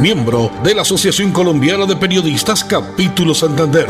miembro 0.00 0.50
de 0.62 0.74
la 0.74 0.82
Asociación 0.82 1.32
Colombiana 1.32 1.86
de 1.86 1.96
Periodistas 1.96 2.62
Capítulo 2.64 3.32
Santander. 3.32 3.86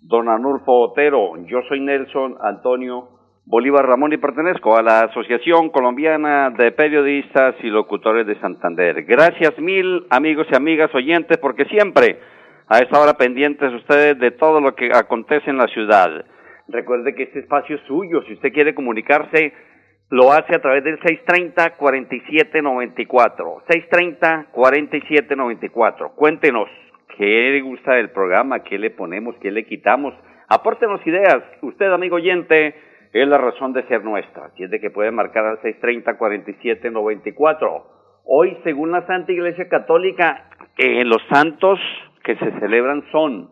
don 0.00 0.28
Anulfo 0.28 0.78
Otero, 0.78 1.32
yo 1.46 1.62
soy 1.68 1.80
Nelson 1.80 2.36
Antonio 2.40 3.08
Bolívar 3.46 3.84
Ramón 3.84 4.12
y 4.12 4.18
pertenezco 4.18 4.76
a 4.76 4.82
la 4.82 5.00
Asociación 5.00 5.70
Colombiana 5.70 6.50
de 6.50 6.70
Periodistas 6.70 7.56
y 7.64 7.66
Locutores 7.66 8.24
de 8.24 8.38
Santander. 8.38 9.02
Gracias 9.02 9.58
mil 9.58 10.06
amigos 10.08 10.46
y 10.52 10.56
amigas 10.56 10.94
oyentes 10.94 11.36
porque 11.38 11.64
siempre 11.64 12.20
a 12.70 12.78
esta 12.78 13.00
hora 13.00 13.14
pendientes 13.14 13.72
ustedes 13.74 14.18
de 14.18 14.30
todo 14.30 14.60
lo 14.60 14.74
que 14.74 14.90
acontece 14.94 15.50
en 15.50 15.58
la 15.58 15.66
ciudad. 15.66 16.24
Recuerde 16.68 17.14
que 17.14 17.24
este 17.24 17.40
espacio 17.40 17.76
es 17.76 17.82
suyo, 17.82 18.22
si 18.22 18.34
usted 18.34 18.52
quiere 18.52 18.74
comunicarse 18.74 19.52
lo 20.10 20.30
hace 20.32 20.54
a 20.56 20.60
través 20.60 20.84
del 20.84 21.00
630-4794. 21.00 23.62
630-4794. 24.52 26.14
Cuéntenos 26.16 26.68
qué 27.16 27.52
le 27.52 27.60
gusta 27.60 27.94
del 27.94 28.10
programa, 28.10 28.64
qué 28.64 28.76
le 28.78 28.90
ponemos, 28.90 29.36
qué 29.40 29.52
le 29.52 29.64
quitamos. 29.64 30.12
Apórtenos 30.48 31.00
ideas. 31.06 31.38
Usted, 31.62 31.92
amigo 31.92 32.16
oyente, 32.16 32.74
es 33.12 33.28
la 33.28 33.38
razón 33.38 33.72
de 33.72 33.84
ser 33.84 34.04
nuestra. 34.04 34.46
Así 34.46 34.64
es 34.64 34.70
de 34.70 34.80
que 34.80 34.90
puede 34.90 35.12
marcar 35.12 35.46
al 35.46 35.60
630-4794. 35.60 37.84
Hoy, 38.24 38.58
según 38.64 38.90
la 38.90 39.06
Santa 39.06 39.30
Iglesia 39.32 39.68
Católica, 39.68 40.50
eh, 40.76 41.04
los 41.04 41.22
santos 41.30 41.78
que 42.30 42.36
se 42.36 42.60
celebran 42.60 43.02
son 43.10 43.50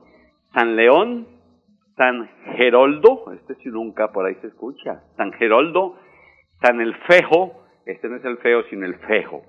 San 0.54 0.76
León, 0.76 1.26
San 1.96 2.30
Geroldo, 2.56 3.32
este 3.32 3.56
sí 3.56 3.70
nunca 3.70 4.12
por 4.12 4.24
ahí 4.24 4.36
se 4.36 4.46
escucha, 4.46 5.02
San 5.16 5.32
Geroldo, 5.32 5.98
San 6.62 6.80
Elfejo, 6.80 7.64
este 7.86 8.08
no 8.08 8.16
es 8.16 8.24
el 8.24 8.38
feo, 8.38 8.62
sino 8.70 8.86
el 8.86 8.94
fejo, 9.00 9.42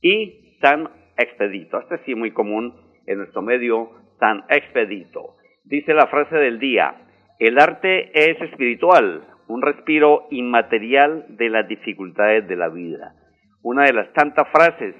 y 0.00 0.56
San 0.60 0.90
Expedito. 1.16 1.78
Este 1.78 1.98
sí 2.04 2.16
muy 2.16 2.32
común 2.32 2.74
en 3.06 3.18
nuestro 3.18 3.42
medio, 3.42 3.90
San 4.18 4.44
Expedito. 4.48 5.36
Dice 5.64 5.94
la 5.94 6.08
frase 6.08 6.34
del 6.34 6.58
día, 6.58 7.06
el 7.38 7.60
arte 7.60 8.10
es 8.14 8.40
espiritual, 8.40 9.28
un 9.46 9.62
respiro 9.62 10.26
inmaterial 10.30 11.26
de 11.28 11.50
las 11.50 11.68
dificultades 11.68 12.48
de 12.48 12.56
la 12.56 12.68
vida. 12.68 13.14
Una 13.62 13.84
de 13.84 13.92
las 13.92 14.12
tantas 14.12 14.48
frases 14.48 14.96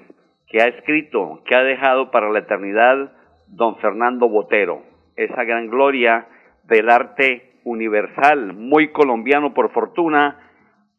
que 0.47 0.61
ha 0.61 0.67
escrito, 0.67 1.41
que 1.45 1.55
ha 1.55 1.63
dejado 1.63 2.11
para 2.11 2.29
la 2.29 2.39
eternidad 2.39 3.11
don 3.55 3.77
Fernando 3.77 4.27
Botero, 4.27 4.81
esa 5.15 5.43
gran 5.43 5.67
gloria 5.67 6.27
del 6.63 6.89
arte 6.89 7.59
universal, 7.65 8.53
muy 8.53 8.91
colombiano 8.91 9.53
por 9.53 9.71
fortuna, 9.71 10.39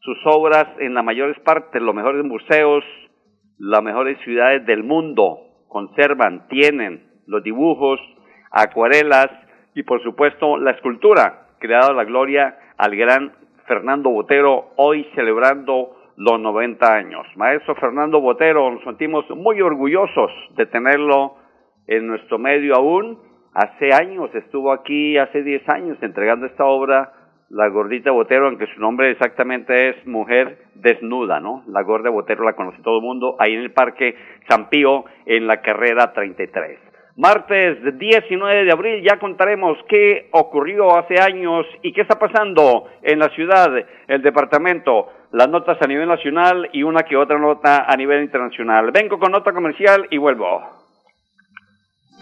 sus 0.01 0.19
obras 0.25 0.67
en 0.79 0.95
las 0.95 1.05
mayores 1.05 1.39
partes, 1.41 1.81
los 1.83 1.95
mejores 1.95 2.25
museos, 2.25 2.85
las 3.59 3.83
mejores 3.83 4.19
ciudades 4.25 4.65
del 4.67 4.85
mundo 4.85 5.39
conservan, 5.69 6.47
tienen 6.49 7.09
los 7.27 7.43
dibujos, 7.43 7.99
acuarelas 8.51 9.29
y 9.75 9.83
por 9.83 10.03
supuesto 10.03 10.57
la 10.57 10.73
escultura, 10.73 11.49
creada 11.59 11.93
la 11.93 12.05
gloria 12.05 12.57
al 12.77 12.95
gran 12.95 13.33
Fernando 13.67 14.11
Botero, 14.11 14.73
hoy 14.77 15.07
celebrando 15.15 15.97
los 16.17 16.39
90 16.39 16.95
años. 16.95 17.27
Maestro 17.35 17.75
Fernando 17.77 18.21
Botero, 18.21 18.71
nos 18.71 18.85
sentimos 18.85 19.29
muy 19.31 19.61
orgullosos 19.61 20.31
de 20.57 20.67
tenerlo 20.67 21.37
en 21.87 22.07
nuestro 22.07 22.39
medio 22.39 22.75
aún. 22.75 23.19
Hace 23.55 23.93
años, 23.95 24.35
estuvo 24.35 24.73
aquí 24.73 25.17
hace 25.17 25.43
10 25.43 25.69
años 25.69 25.99
entregando 26.03 26.47
esta 26.47 26.65
obra, 26.65 27.13
La 27.51 27.69
Gordita 27.69 28.11
Botero, 28.11 28.47
aunque 28.47 28.67
su 28.75 28.81
nombre 28.81 29.11
exactamente 29.11 29.91
es 29.91 30.07
Mujer 30.07 30.59
Desnuda, 30.75 31.39
¿no? 31.39 31.63
La 31.69 31.83
Gorda 31.83 32.11
Botero 32.11 32.45
la 32.45 32.55
conoce 32.55 32.83
todo 32.83 32.99
el 32.99 33.05
mundo, 33.05 33.37
ahí 33.39 33.55
en 33.55 33.61
el 33.61 33.73
Parque 33.73 34.17
San 34.49 34.69
Pío, 34.69 35.05
en 35.27 35.47
la 35.47 35.63
carrera 35.63 36.13
33. 36.13 36.79
Martes 37.17 37.97
19 37.97 38.65
de 38.65 38.73
abril 38.73 39.05
ya 39.09 39.21
contaremos 39.21 39.79
qué 39.89 40.29
ocurrió 40.33 40.97
hace 40.99 41.21
años 41.21 41.65
y 41.83 41.93
qué 41.93 42.01
está 42.01 42.19
pasando 42.19 42.89
en 43.03 43.21
la 43.21 43.29
ciudad, 43.29 43.71
el 44.09 44.21
departamento, 44.21 45.13
las 45.31 45.49
notas 45.49 45.81
a 45.81 45.87
nivel 45.87 46.09
nacional 46.09 46.69
y 46.73 46.83
una 46.83 47.03
que 47.03 47.17
otra 47.17 47.39
nota 47.39 47.85
a 47.87 47.97
nivel 47.97 48.25
internacional. 48.25 48.91
Vengo 48.91 49.21
con 49.21 49.31
nota 49.31 49.53
comercial 49.53 50.09
y 50.11 50.19
vuelvo. 50.19 50.84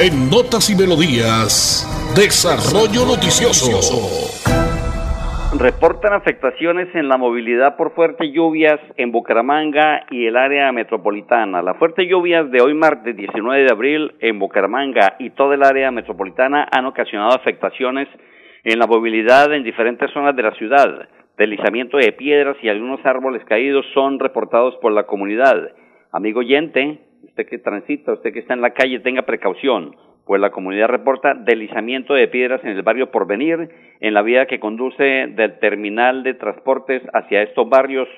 En 0.00 0.30
Notas 0.30 0.70
y 0.70 0.76
Melodías, 0.76 1.82
Desarrollo 2.14 3.02
Noticioso. 3.04 3.82
Reportan 5.58 6.12
afectaciones 6.12 6.86
en 6.94 7.08
la 7.08 7.16
movilidad 7.16 7.76
por 7.76 7.96
fuertes 7.96 8.30
lluvias 8.32 8.78
en 8.96 9.10
Bucaramanga 9.10 10.06
y 10.12 10.26
el 10.26 10.36
área 10.36 10.70
metropolitana. 10.70 11.62
Las 11.62 11.78
fuertes 11.78 12.08
lluvias 12.08 12.48
de 12.52 12.60
hoy 12.60 12.74
martes 12.74 13.16
19 13.16 13.64
de 13.64 13.72
abril 13.72 14.12
en 14.20 14.38
Bucaramanga 14.38 15.16
y 15.18 15.30
toda 15.30 15.56
el 15.56 15.64
área 15.64 15.90
metropolitana 15.90 16.68
han 16.70 16.86
ocasionado 16.86 17.34
afectaciones 17.34 18.06
en 18.62 18.78
la 18.78 18.86
movilidad 18.86 19.52
en 19.52 19.64
diferentes 19.64 20.12
zonas 20.12 20.36
de 20.36 20.44
la 20.44 20.52
ciudad. 20.52 21.08
deslizamiento 21.36 21.96
de 21.96 22.12
piedras 22.12 22.56
y 22.62 22.68
algunos 22.68 23.04
árboles 23.04 23.44
caídos 23.46 23.84
son 23.94 24.20
reportados 24.20 24.76
por 24.80 24.92
la 24.92 25.06
comunidad. 25.06 25.72
Amigo 26.12 26.38
oyente, 26.38 27.00
usted 27.38 27.48
que 27.48 27.58
transita, 27.58 28.14
usted 28.14 28.32
que 28.32 28.40
está 28.40 28.54
en 28.54 28.60
la 28.60 28.74
calle, 28.74 28.98
tenga 28.98 29.22
precaución, 29.22 29.94
pues 30.26 30.40
la 30.40 30.50
comunidad 30.50 30.88
reporta 30.88 31.34
deslizamiento 31.34 32.14
de 32.14 32.26
piedras 32.26 32.60
en 32.64 32.70
el 32.70 32.82
barrio 32.82 33.12
Porvenir, 33.12 33.70
en 34.00 34.14
la 34.14 34.22
vía 34.22 34.46
que 34.46 34.58
conduce 34.58 35.04
del 35.04 35.60
terminal 35.60 36.24
de 36.24 36.34
transportes 36.34 37.00
hacia 37.12 37.42
estos 37.42 37.68
barrios. 37.68 38.08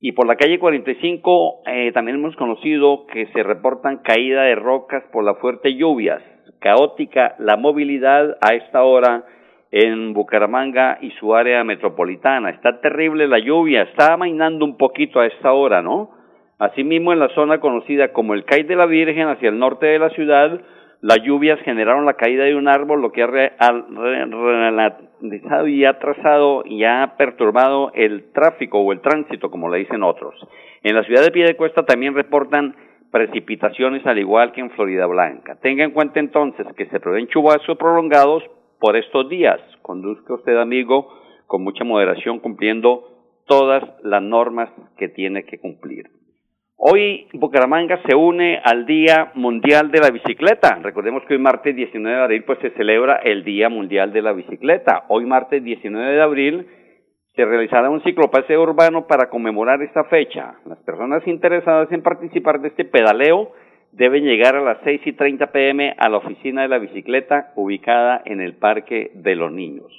Y 0.00 0.12
por 0.12 0.26
la 0.26 0.36
calle 0.36 0.58
45 0.58 1.62
eh, 1.66 1.92
también 1.92 2.16
hemos 2.16 2.36
conocido 2.36 3.06
que 3.12 3.26
se 3.34 3.42
reportan 3.42 3.98
caída 3.98 4.44
de 4.44 4.54
rocas 4.54 5.04
por 5.12 5.24
las 5.24 5.36
fuertes 5.38 5.74
lluvias, 5.76 6.22
caótica 6.60 7.34
la 7.38 7.58
movilidad 7.58 8.38
a 8.40 8.54
esta 8.54 8.82
hora 8.82 9.24
en 9.70 10.14
Bucaramanga 10.14 10.98
y 11.02 11.10
su 11.20 11.34
área 11.34 11.62
metropolitana. 11.64 12.48
Está 12.48 12.80
terrible 12.80 13.28
la 13.28 13.40
lluvia, 13.40 13.82
está 13.82 14.14
amainando 14.14 14.64
un 14.64 14.78
poquito 14.78 15.20
a 15.20 15.26
esta 15.26 15.52
hora, 15.52 15.82
¿no? 15.82 16.17
Asimismo, 16.58 17.12
en 17.12 17.20
la 17.20 17.28
zona 17.30 17.60
conocida 17.60 18.12
como 18.12 18.34
el 18.34 18.44
Cais 18.44 18.66
de 18.66 18.76
la 18.76 18.86
Virgen, 18.86 19.28
hacia 19.28 19.48
el 19.48 19.58
norte 19.58 19.86
de 19.86 19.98
la 19.98 20.10
ciudad, 20.10 20.60
las 21.00 21.22
lluvias 21.22 21.60
generaron 21.60 22.04
la 22.04 22.14
caída 22.14 22.44
de 22.44 22.56
un 22.56 22.66
árbol, 22.66 23.00
lo 23.00 23.12
que 23.12 23.22
ha 23.22 23.28
realizado 23.28 23.78
y 25.68 25.84
ha 25.84 25.90
atrasado 25.90 26.64
y 26.66 26.82
ha 26.82 27.14
perturbado 27.16 27.92
el 27.94 28.32
tráfico 28.32 28.80
o 28.80 28.92
el 28.92 29.00
tránsito, 29.00 29.50
como 29.50 29.70
le 29.70 29.78
dicen 29.78 30.02
otros. 30.02 30.34
En 30.82 30.96
la 30.96 31.04
ciudad 31.04 31.22
de 31.22 31.30
Piedecuesta 31.30 31.84
también 31.84 32.14
reportan 32.14 32.74
precipitaciones 33.12 34.04
al 34.06 34.18
igual 34.18 34.50
que 34.50 34.60
en 34.60 34.70
Florida 34.70 35.06
Blanca. 35.06 35.56
Tenga 35.62 35.84
en 35.84 35.92
cuenta 35.92 36.18
entonces 36.18 36.66
que 36.76 36.86
se 36.86 36.98
prevén 36.98 37.28
chubascos 37.28 37.78
prolongados 37.78 38.42
por 38.80 38.96
estos 38.96 39.28
días. 39.28 39.60
Conduzca 39.82 40.34
usted, 40.34 40.56
amigo, 40.56 41.08
con 41.46 41.62
mucha 41.62 41.84
moderación, 41.84 42.40
cumpliendo 42.40 43.04
todas 43.46 43.84
las 44.02 44.22
normas 44.22 44.70
que 44.96 45.08
tiene 45.08 45.44
que 45.44 45.58
cumplir. 45.58 46.17
Hoy 46.80 47.26
Bucaramanga 47.32 48.00
se 48.06 48.14
une 48.14 48.60
al 48.62 48.86
Día 48.86 49.32
Mundial 49.34 49.90
de 49.90 49.98
la 49.98 50.12
Bicicleta. 50.12 50.78
Recordemos 50.80 51.24
que 51.24 51.34
hoy 51.34 51.40
martes 51.40 51.74
19 51.74 52.16
de 52.16 52.22
abril 52.22 52.44
pues 52.44 52.60
se 52.60 52.70
celebra 52.70 53.16
el 53.16 53.42
Día 53.42 53.68
Mundial 53.68 54.12
de 54.12 54.22
la 54.22 54.32
Bicicleta. 54.32 55.04
Hoy 55.08 55.26
martes 55.26 55.64
19 55.64 56.12
de 56.12 56.22
abril 56.22 56.68
se 57.34 57.44
realizará 57.44 57.90
un 57.90 58.00
ciclopaseo 58.04 58.62
urbano 58.62 59.08
para 59.08 59.28
conmemorar 59.28 59.82
esta 59.82 60.04
fecha. 60.04 60.54
Las 60.66 60.78
personas 60.84 61.26
interesadas 61.26 61.90
en 61.90 62.04
participar 62.04 62.60
de 62.60 62.68
este 62.68 62.84
pedaleo 62.84 63.50
deben 63.90 64.22
llegar 64.22 64.54
a 64.54 64.62
las 64.62 64.78
6 64.84 65.00
y 65.04 65.12
30 65.14 65.50
pm 65.50 65.96
a 65.98 66.08
la 66.08 66.18
oficina 66.18 66.62
de 66.62 66.68
la 66.68 66.78
bicicleta 66.78 67.50
ubicada 67.56 68.22
en 68.24 68.40
el 68.40 68.54
Parque 68.54 69.10
de 69.14 69.34
los 69.34 69.50
Niños. 69.50 69.92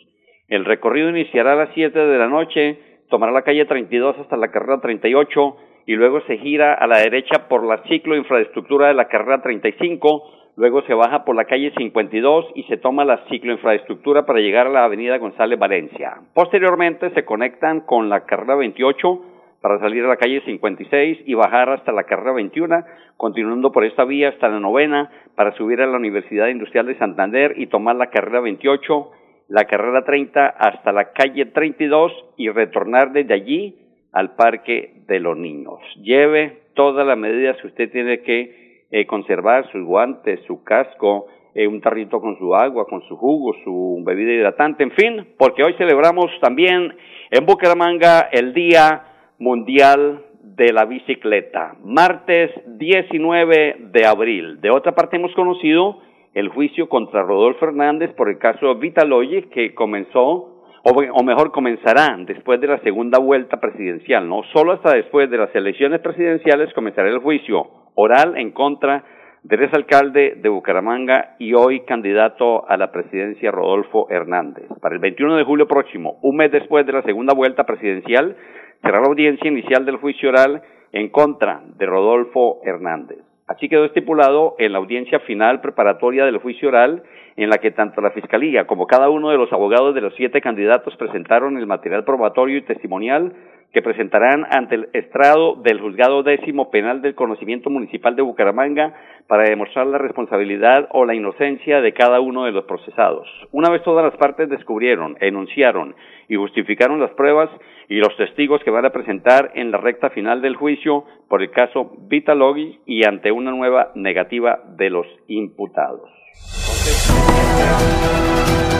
El 0.48 0.64
recorrido 0.64 1.10
iniciará 1.10 1.52
a 1.52 1.66
las 1.66 1.74
7 1.74 2.00
de 2.00 2.18
la 2.18 2.30
noche, 2.30 2.80
tomará 3.10 3.34
la 3.34 3.42
calle 3.42 3.66
32 3.66 4.18
hasta 4.20 4.38
la 4.38 4.50
carrera 4.50 4.80
38 4.80 5.58
y 5.86 5.96
luego 5.96 6.22
se 6.22 6.38
gira 6.38 6.74
a 6.74 6.88
la 6.88 7.00
derecha 7.00 7.48
por 7.48 7.64
la 7.64 7.82
ciclo 7.84 8.16
infraestructura 8.16 8.88
de 8.88 8.94
la 8.94 9.08
carrera 9.08 9.42
35, 9.42 10.52
luego 10.56 10.82
se 10.84 10.94
baja 10.94 11.26
por 11.26 11.36
la 11.36 11.46
calle 11.46 11.72
52 11.78 12.48
y 12.56 12.64
se 12.64 12.78
toma 12.78 13.06
la 13.06 13.26
ciclo 13.30 13.52
infraestructura 13.54 14.26
para 14.26 14.40
llegar 14.40 14.68
a 14.68 14.72
la 14.72 14.86
avenida 14.86 15.18
González 15.18 15.58
Valencia. 15.58 16.18
Posteriormente 16.34 17.10
se 17.12 17.26
conectan 17.26 17.82
con 17.82 18.10
la 18.10 18.26
carrera 18.26 18.56
28 18.56 19.22
para 19.62 19.80
salir 19.80 20.06
a 20.06 20.10
la 20.10 20.18
calle 20.18 20.42
56 20.46 21.20
y 21.26 21.34
bajar 21.34 21.70
hasta 21.70 21.92
la 21.92 22.04
carrera 22.04 22.34
21, 22.34 22.84
continuando 23.18 23.72
por 23.72 23.84
esta 23.84 24.06
vía 24.06 24.30
hasta 24.30 24.48
la 24.48 24.60
novena 24.60 25.10
para 25.36 25.54
subir 25.56 25.82
a 25.82 25.88
la 25.88 25.98
Universidad 25.98 26.48
Industrial 26.48 26.86
de 26.86 26.98
Santander 26.98 27.54
y 27.58 27.68
tomar 27.68 27.96
la 27.96 28.08
carrera 28.08 28.40
28, 28.40 29.12
la 29.50 29.66
carrera 29.66 30.04
30 30.06 30.48
hasta 30.48 30.92
la 30.92 31.12
calle 31.12 31.48
32 31.48 32.12
y 32.38 32.50
retornar 32.50 33.12
desde 33.12 33.34
allí 33.34 33.76
al 34.12 34.36
Parque 34.36 35.04
de 35.08 35.20
los 35.20 35.38
Niños. 35.38 35.80
Lleve 36.02 36.60
todas 36.74 37.06
las 37.06 37.18
medidas 37.18 37.58
que 37.62 37.68
usted 37.68 37.92
tiene 37.92 38.22
que 38.22 38.86
eh, 38.92 39.06
conservar, 39.06 39.70
sus 39.72 39.84
guantes, 39.84 40.40
su 40.48 40.64
casco, 40.64 41.28
eh, 41.54 41.68
un 41.68 41.82
tarrito 41.82 42.22
con 42.22 42.38
su 42.38 42.56
agua, 42.56 42.86
con 42.86 43.02
su 43.08 43.16
jugo, 43.18 43.54
su 43.64 44.02
bebida 44.06 44.32
hidratante, 44.32 44.84
en 44.84 44.92
fin, 44.92 45.28
porque 45.38 45.64
hoy 45.64 45.74
celebramos 45.74 46.32
también 46.42 46.96
en 47.32 47.46
Bucaramanga 47.46 48.30
el 48.32 48.54
Día 48.54 49.04
Mundial 49.38 50.24
de 50.42 50.74
la 50.74 50.86
Bicicleta, 50.86 51.76
martes 51.84 52.52
19 52.66 53.78
de 53.92 54.06
abril. 54.06 54.60
De 54.62 54.70
otra 54.70 54.94
parte 54.94 55.18
hemos 55.18 55.34
conocido 55.34 56.00
el 56.34 56.50
juicio 56.50 56.90
contra 56.90 57.24
Rodolfo 57.24 57.66
Hernández 57.66 58.14
por 58.14 58.30
el 58.30 58.38
caso 58.38 58.76
Vitalogy 58.76 59.44
que 59.44 59.74
comenzó 59.74 60.59
o, 60.84 61.24
mejor 61.24 61.52
comenzará 61.52 62.16
después 62.26 62.62
de 62.62 62.68
la 62.68 62.80
segunda 62.80 63.20
vuelta 63.20 63.60
presidencial, 63.60 64.28
no 64.28 64.44
solo 64.54 64.74
hasta 64.74 64.96
después 64.96 65.30
de 65.30 65.38
las 65.38 65.54
elecciones 65.56 66.00
presidenciales 66.02 66.74
comenzará 66.74 67.10
el 67.10 67.20
juicio 67.20 67.68
oral 67.96 68.38
en 68.38 68.52
contra 68.52 69.04
del 69.44 69.64
exalcalde 69.64 70.36
de 70.42 70.50
Bucaramanga 70.50 71.36
y 71.40 71.54
hoy 71.54 71.82
candidato 71.82 72.68
a 72.70 72.78
la 72.78 72.92
presidencia 72.92 73.52
Rodolfo 73.52 74.10
Hernández. 74.10 74.66
Para 74.82 74.96
el 74.96 75.02
21 75.02 75.38
de 75.38 75.44
julio 75.44 75.68
próximo, 75.68 76.20
un 76.22 76.38
mes 76.38 76.52
después 76.52 76.86
de 76.86 76.94
la 76.94 77.04
segunda 77.04 77.34
vuelta 77.34 77.64
presidencial, 77.66 78.36
será 78.82 79.00
la 79.00 79.08
audiencia 79.08 79.50
inicial 79.50 79.86
del 79.86 79.98
juicio 79.98 80.30
oral 80.30 80.62
en 80.92 81.10
contra 81.10 81.62
de 81.78 81.86
Rodolfo 81.86 82.60
Hernández. 82.64 83.29
Así 83.50 83.68
quedó 83.68 83.86
estipulado 83.86 84.56
en 84.60 84.74
la 84.74 84.78
audiencia 84.78 85.20
final 85.22 85.60
preparatoria 85.60 86.24
del 86.24 86.38
juicio 86.38 86.70
oral 86.70 87.02
en 87.36 87.50
la 87.50 87.58
que 87.58 87.72
tanto 87.72 88.00
la 88.00 88.12
Fiscalía 88.12 88.68
como 88.68 88.86
cada 88.86 89.10
uno 89.10 89.32
de 89.32 89.40
los 89.40 89.52
abogados 89.52 89.96
de 89.96 90.02
los 90.02 90.14
siete 90.14 90.40
candidatos 90.40 90.96
presentaron 90.98 91.58
el 91.58 91.66
material 91.66 92.04
probatorio 92.04 92.58
y 92.58 92.62
testimonial 92.62 93.34
que 93.72 93.82
presentarán 93.82 94.46
ante 94.50 94.76
el 94.76 94.90
estrado 94.94 95.56
del 95.56 95.80
juzgado 95.80 96.24
décimo 96.24 96.72
penal 96.72 97.02
del 97.02 97.16
conocimiento 97.16 97.70
municipal 97.70 98.16
de 98.16 98.24
Bucaramanga 98.24 98.96
para 99.28 99.44
demostrar 99.44 99.86
la 99.86 100.00
responsabilidad 100.00 100.88
o 100.92 101.06
la 101.06 101.14
inocencia 101.14 101.82
de 101.82 101.94
cada 101.94 102.20
uno 102.20 102.46
de 102.46 102.52
los 102.52 102.66
procesados. 102.66 103.28
Una 103.52 103.70
vez 103.70 103.84
todas 103.84 104.04
las 104.04 104.16
partes 104.18 104.50
descubrieron, 104.50 105.18
enunciaron 105.20 105.96
y 106.28 106.36
justificaron 106.36 107.00
las 107.00 107.12
pruebas 107.12 107.50
y 107.88 107.98
los 107.98 108.16
testigos 108.18 108.64
que 108.64 108.72
van 108.72 108.86
a 108.86 108.92
presentar 108.92 109.52
en 109.54 109.72
la 109.72 109.78
recta 109.78 110.10
final 110.10 110.42
del 110.42 110.56
juicio 110.56 111.06
por 111.28 111.42
el 111.42 111.52
caso 111.52 111.92
Vitalogi 112.08 112.80
y 112.86 113.06
ante 113.06 113.32
una 113.32 113.52
nueva 113.52 113.92
negativa 113.96 114.62
de 114.78 114.90
los 114.90 115.08
imputados. 115.28 116.10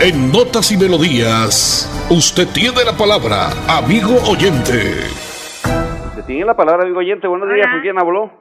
En 0.02 0.32
Notas 0.32 0.72
y 0.72 0.78
Melodías, 0.80 1.84
usted 2.10 2.48
tiene 2.56 2.88
la 2.88 2.96
palabra, 2.96 3.52
amigo 3.68 4.16
oyente. 4.32 4.96
Usted 6.08 6.24
tiene 6.26 6.46
la 6.46 6.56
palabra, 6.56 6.84
amigo 6.84 7.00
oyente. 7.00 7.28
Buenos 7.28 7.52
días, 7.52 7.68
¿con 7.68 7.82
quién 7.82 8.00
habló? 8.00 8.32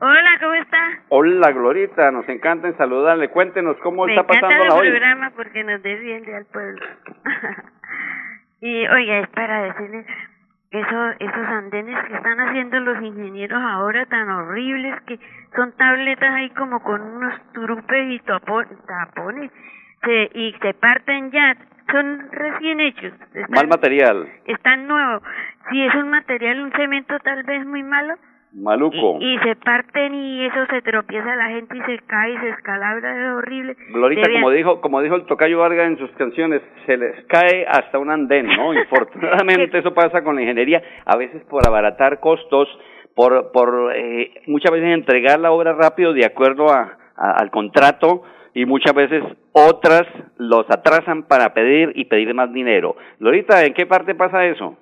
Hola, 0.00 0.30
¿cómo 0.40 0.54
está? 0.54 0.82
Hola, 1.10 1.52
Glorita, 1.52 2.10
nos 2.10 2.28
encanta 2.28 2.66
en 2.66 2.76
saludarle. 2.76 3.30
Cuéntenos 3.30 3.76
cómo 3.80 4.08
está 4.08 4.26
pasando 4.26 4.64
la 4.64 4.74
hoy. 4.74 4.90
Me 4.90 4.98
programa 4.98 5.30
porque 5.36 5.62
nos 5.62 5.80
defiende 5.84 6.34
al 6.34 6.46
pueblo. 6.46 6.84
y, 8.60 8.84
oiga, 8.88 9.20
es 9.20 9.28
para 9.28 9.62
decirle 9.70 10.04
eso, 10.72 11.10
esos 11.20 11.46
andenes 11.46 11.96
que 12.08 12.14
están 12.16 12.40
haciendo 12.40 12.80
los 12.80 13.00
ingenieros 13.00 13.62
ahora 13.62 14.04
tan 14.06 14.28
horribles 14.30 15.00
que 15.06 15.20
son 15.54 15.70
tabletas 15.76 16.34
ahí 16.34 16.50
como 16.50 16.82
con 16.82 17.00
unos 17.00 17.40
turupes 17.52 18.10
y 18.10 18.18
tapones 18.18 19.52
se, 20.04 20.30
y 20.34 20.54
se 20.60 20.74
parten 20.74 21.30
ya, 21.30 21.56
son 21.90 22.28
recién 22.30 22.80
hechos. 22.80 23.12
Mal 23.48 23.68
material. 23.68 24.28
Están 24.46 24.86
nuevos. 24.86 25.22
Si 25.70 25.82
es 25.82 25.94
un 25.94 26.10
material, 26.10 26.60
un 26.60 26.72
cemento 26.72 27.18
tal 27.20 27.42
vez 27.42 27.64
muy 27.66 27.82
malo, 27.82 28.14
Maluco. 28.54 29.18
Y, 29.20 29.36
se 29.38 29.56
parten 29.56 30.14
y 30.14 30.46
eso 30.46 30.66
se 30.70 30.80
tropieza 30.82 31.34
la 31.34 31.48
gente 31.48 31.76
y 31.76 31.80
se 31.80 31.98
cae 32.06 32.34
y 32.34 32.38
se 32.38 32.50
escalabra, 32.50 33.16
es 33.20 33.36
horrible. 33.36 33.76
Glorita, 33.92 34.30
como 34.30 34.50
dijo, 34.50 34.80
como 34.80 35.02
dijo 35.02 35.16
el 35.16 35.26
Tocayo 35.26 35.58
Vargas 35.58 35.88
en 35.88 35.98
sus 35.98 36.10
canciones, 36.12 36.62
se 36.86 36.96
les 36.96 37.24
cae 37.26 37.66
hasta 37.66 37.98
un 37.98 38.10
andén, 38.10 38.46
¿no? 38.46 38.72
Infortunadamente 38.78 39.78
eso 39.78 39.92
pasa 39.92 40.22
con 40.22 40.36
la 40.36 40.42
ingeniería, 40.42 40.80
a 41.04 41.16
veces 41.16 41.42
por 41.50 41.66
abaratar 41.66 42.20
costos, 42.20 42.68
por, 43.16 43.50
por 43.50 43.92
eh, 43.96 44.30
muchas 44.46 44.70
veces 44.70 44.94
entregar 44.94 45.40
la 45.40 45.50
obra 45.50 45.72
rápido 45.72 46.12
de 46.12 46.24
acuerdo 46.24 46.70
a, 46.70 46.96
al 47.16 47.50
contrato 47.50 48.22
y 48.54 48.66
muchas 48.66 48.94
veces 48.94 49.22
otras 49.52 50.02
los 50.38 50.64
atrasan 50.70 51.24
para 51.24 51.52
pedir 51.52 51.92
y 51.96 52.04
pedir 52.04 52.32
más 52.34 52.52
dinero. 52.52 52.96
Glorita, 53.18 53.64
¿en 53.64 53.74
qué 53.74 53.84
parte 53.86 54.14
pasa 54.14 54.46
eso? 54.46 54.76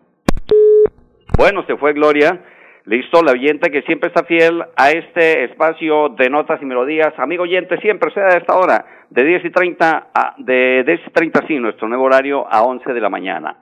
Bueno, 1.37 1.65
se 1.67 1.77
fue 1.77 1.95
Gloria. 1.95 2.41
Listo, 2.85 3.23
la 3.23 3.33
oyente 3.33 3.71
que 3.71 3.83
siempre 3.83 4.09
está 4.09 4.25
fiel 4.25 4.61
a 4.77 4.91
este 4.91 5.45
espacio 5.45 6.09
de 6.11 6.29
notas 6.29 6.61
y 6.61 6.65
melodías. 6.65 7.15
Amigo 7.17 7.45
oyente, 7.45 7.79
siempre 7.81 8.13
sea 8.13 8.27
de 8.27 8.39
esta 8.39 8.57
hora, 8.57 8.85
de 9.09 9.25
10 9.25 9.45
y 9.45 9.51
30 9.51 10.11
a, 10.13 10.35
de 10.39 10.83
10 10.85 11.01
y 11.07 11.11
30, 11.11 11.47
sí, 11.47 11.59
nuestro 11.59 11.89
nuevo 11.89 12.05
horario 12.05 12.45
a 12.51 12.63
11 12.63 12.93
de 12.93 13.01
la 13.01 13.09
mañana. 13.09 13.57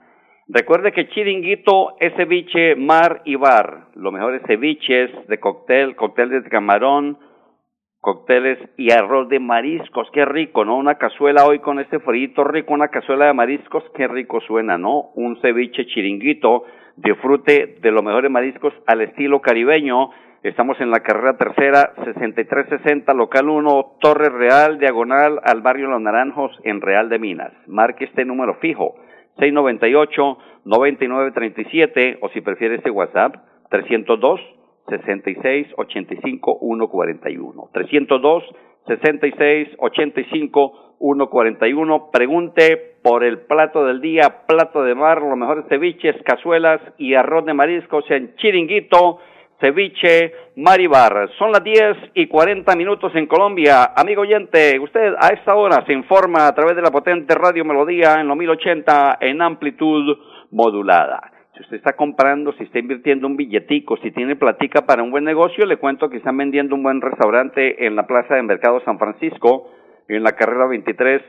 Recuerde 0.47 0.91
que 0.91 1.07
Chiringuito 1.09 1.97
es 1.99 2.13
ceviche, 2.15 2.75
mar 2.75 3.21
y 3.23 3.35
bar. 3.35 3.85
Los 3.93 4.11
mejores 4.11 4.41
ceviches 4.47 5.11
de 5.27 5.39
cóctel, 5.39 5.95
cóctel 5.95 6.29
de 6.29 6.49
camarón, 6.49 7.17
cócteles 8.01 8.59
y 8.77 8.91
arroz 8.91 9.29
de 9.29 9.39
mariscos, 9.39 10.09
qué 10.11 10.25
rico, 10.25 10.65
¿no? 10.65 10.75
Una 10.75 10.95
cazuela 10.95 11.45
hoy 11.45 11.59
con 11.59 11.79
este 11.79 11.99
frito 11.99 12.43
rico, 12.43 12.73
una 12.73 12.87
cazuela 12.87 13.27
de 13.27 13.33
mariscos, 13.33 13.83
qué 13.95 14.07
rico 14.07 14.41
suena, 14.41 14.79
¿no? 14.79 15.11
Un 15.13 15.39
ceviche 15.39 15.85
chiringuito, 15.85 16.63
disfrute 16.95 17.77
de 17.79 17.91
los 17.91 18.03
mejores 18.03 18.31
mariscos 18.31 18.73
al 18.87 19.01
estilo 19.01 19.39
caribeño. 19.39 20.09
Estamos 20.41 20.81
en 20.81 20.89
la 20.89 21.01
carrera 21.01 21.37
tercera, 21.37 21.93
6360, 22.03 23.13
local 23.13 23.47
1, 23.47 23.97
Torre 24.01 24.29
Real, 24.29 24.79
diagonal 24.79 25.39
al 25.43 25.61
barrio 25.61 25.87
Los 25.87 26.01
Naranjos, 26.01 26.59
en 26.63 26.81
Real 26.81 27.09
de 27.09 27.19
Minas. 27.19 27.53
Marque 27.67 28.05
este 28.05 28.25
número 28.25 28.55
fijo, 28.55 28.95
698-9937, 29.37 32.17
o 32.21 32.29
si 32.29 32.41
prefiere 32.41 32.77
este 32.77 32.89
WhatsApp, 32.89 33.35
302 33.69 34.41
66 34.87 35.67
85 35.77 36.59
141. 36.61 37.69
302 37.73 38.43
66 38.87 39.69
85 39.77 40.95
141. 40.99 42.09
Pregunte 42.11 42.95
por 43.03 43.23
el 43.23 43.39
plato 43.41 43.85
del 43.85 44.01
día, 44.01 44.45
plato 44.47 44.83
de 44.83 44.95
mar, 44.95 45.21
los 45.21 45.37
mejores 45.37 45.65
ceviches, 45.69 46.15
cazuelas 46.23 46.81
y 46.97 47.15
arroz 47.15 47.45
de 47.45 47.53
mariscos 47.53 48.05
en 48.09 48.35
Chiringuito, 48.35 49.19
ceviche, 49.59 50.33
maribar. 50.55 51.29
Son 51.37 51.51
las 51.51 51.63
10 51.63 51.97
y 52.15 52.27
40 52.27 52.75
minutos 52.75 53.11
en 53.15 53.27
Colombia. 53.27 53.93
Amigo 53.95 54.21
oyente, 54.21 54.79
usted 54.79 55.13
a 55.19 55.29
esta 55.29 55.55
hora 55.55 55.83
se 55.85 55.93
informa 55.93 56.47
a 56.47 56.53
través 56.53 56.75
de 56.75 56.81
la 56.81 56.91
potente 56.91 57.35
Radio 57.35 57.65
Melodía 57.65 58.19
en 58.19 58.27
los 58.27 58.37
1080 58.37 59.17
en 59.21 59.41
amplitud 59.41 60.17
modulada. 60.51 61.40
Usted 61.61 61.77
está 61.77 61.93
comprando, 61.93 62.53
si 62.53 62.63
está 62.63 62.79
invirtiendo 62.79 63.27
un 63.27 63.37
billetico, 63.37 63.95
si 63.97 64.09
tiene 64.09 64.35
platica 64.35 64.81
para 64.81 65.03
un 65.03 65.11
buen 65.11 65.23
negocio, 65.23 65.63
le 65.67 65.77
cuento 65.77 66.09
que 66.09 66.17
están 66.17 66.35
vendiendo 66.35 66.73
un 66.73 66.81
buen 66.81 67.01
restaurante 67.01 67.85
en 67.85 67.95
la 67.95 68.07
Plaza 68.07 68.33
de 68.33 68.41
Mercado 68.41 68.81
San 68.83 68.97
Francisco, 68.97 69.69
en 70.07 70.23
la 70.23 70.31
carrera 70.31 70.65
23, 70.65 71.21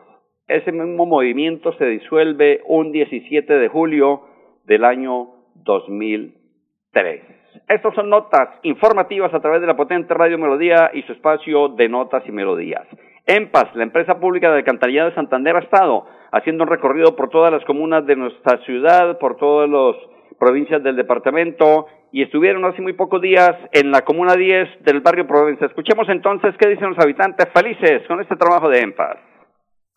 Ese 0.46 0.70
mismo 0.70 1.04
movimiento 1.04 1.72
se 1.78 1.86
disuelve 1.86 2.60
un 2.66 2.92
17 2.92 3.54
de 3.54 3.68
julio 3.68 4.20
del 4.66 4.84
año 4.84 5.30
2003. 5.56 7.22
Estas 7.68 7.92
son 7.96 8.08
notas 8.08 8.50
informativas 8.62 9.34
a 9.34 9.40
través 9.40 9.60
de 9.60 9.66
la 9.66 9.76
potente 9.76 10.14
Radio 10.14 10.38
Melodía 10.38 10.92
y 10.94 11.02
su 11.02 11.12
espacio 11.14 11.70
de 11.70 11.88
notas 11.88 12.22
y 12.28 12.30
melodías. 12.30 12.86
EMPAS, 13.30 13.74
la 13.74 13.84
empresa 13.84 14.18
pública 14.18 14.50
de 14.50 14.58
alcantarillado 14.58 15.10
de 15.10 15.14
Santander, 15.14 15.56
ha 15.56 15.60
estado 15.60 16.06
haciendo 16.32 16.64
un 16.64 16.70
recorrido 16.70 17.14
por 17.14 17.28
todas 17.28 17.52
las 17.52 17.64
comunas 17.64 18.04
de 18.06 18.16
nuestra 18.16 18.58
ciudad, 18.64 19.18
por 19.18 19.36
todas 19.36 19.68
las 19.70 19.96
provincias 20.38 20.82
del 20.82 20.96
departamento 20.96 21.86
y 22.12 22.22
estuvieron 22.22 22.64
hace 22.64 22.82
muy 22.82 22.94
pocos 22.94 23.20
días 23.20 23.52
en 23.72 23.92
la 23.92 24.02
comuna 24.02 24.34
10 24.34 24.82
del 24.84 25.00
barrio 25.00 25.26
Provenza. 25.26 25.66
Escuchemos 25.66 26.08
entonces 26.08 26.54
qué 26.58 26.68
dicen 26.68 26.90
los 26.90 26.98
habitantes 26.98 27.46
felices 27.54 28.02
con 28.08 28.20
este 28.20 28.34
trabajo 28.34 28.68
de 28.68 28.80
EMPAS. 28.80 29.16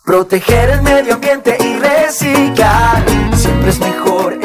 Proteger 0.05 0.69
el 0.69 0.81
medio 0.83 1.15
ambiente 1.15 1.55
y 1.59 1.79
reciclar 1.79 3.01
siempre 3.33 3.69
es 3.69 3.79
mejor 3.79 4.37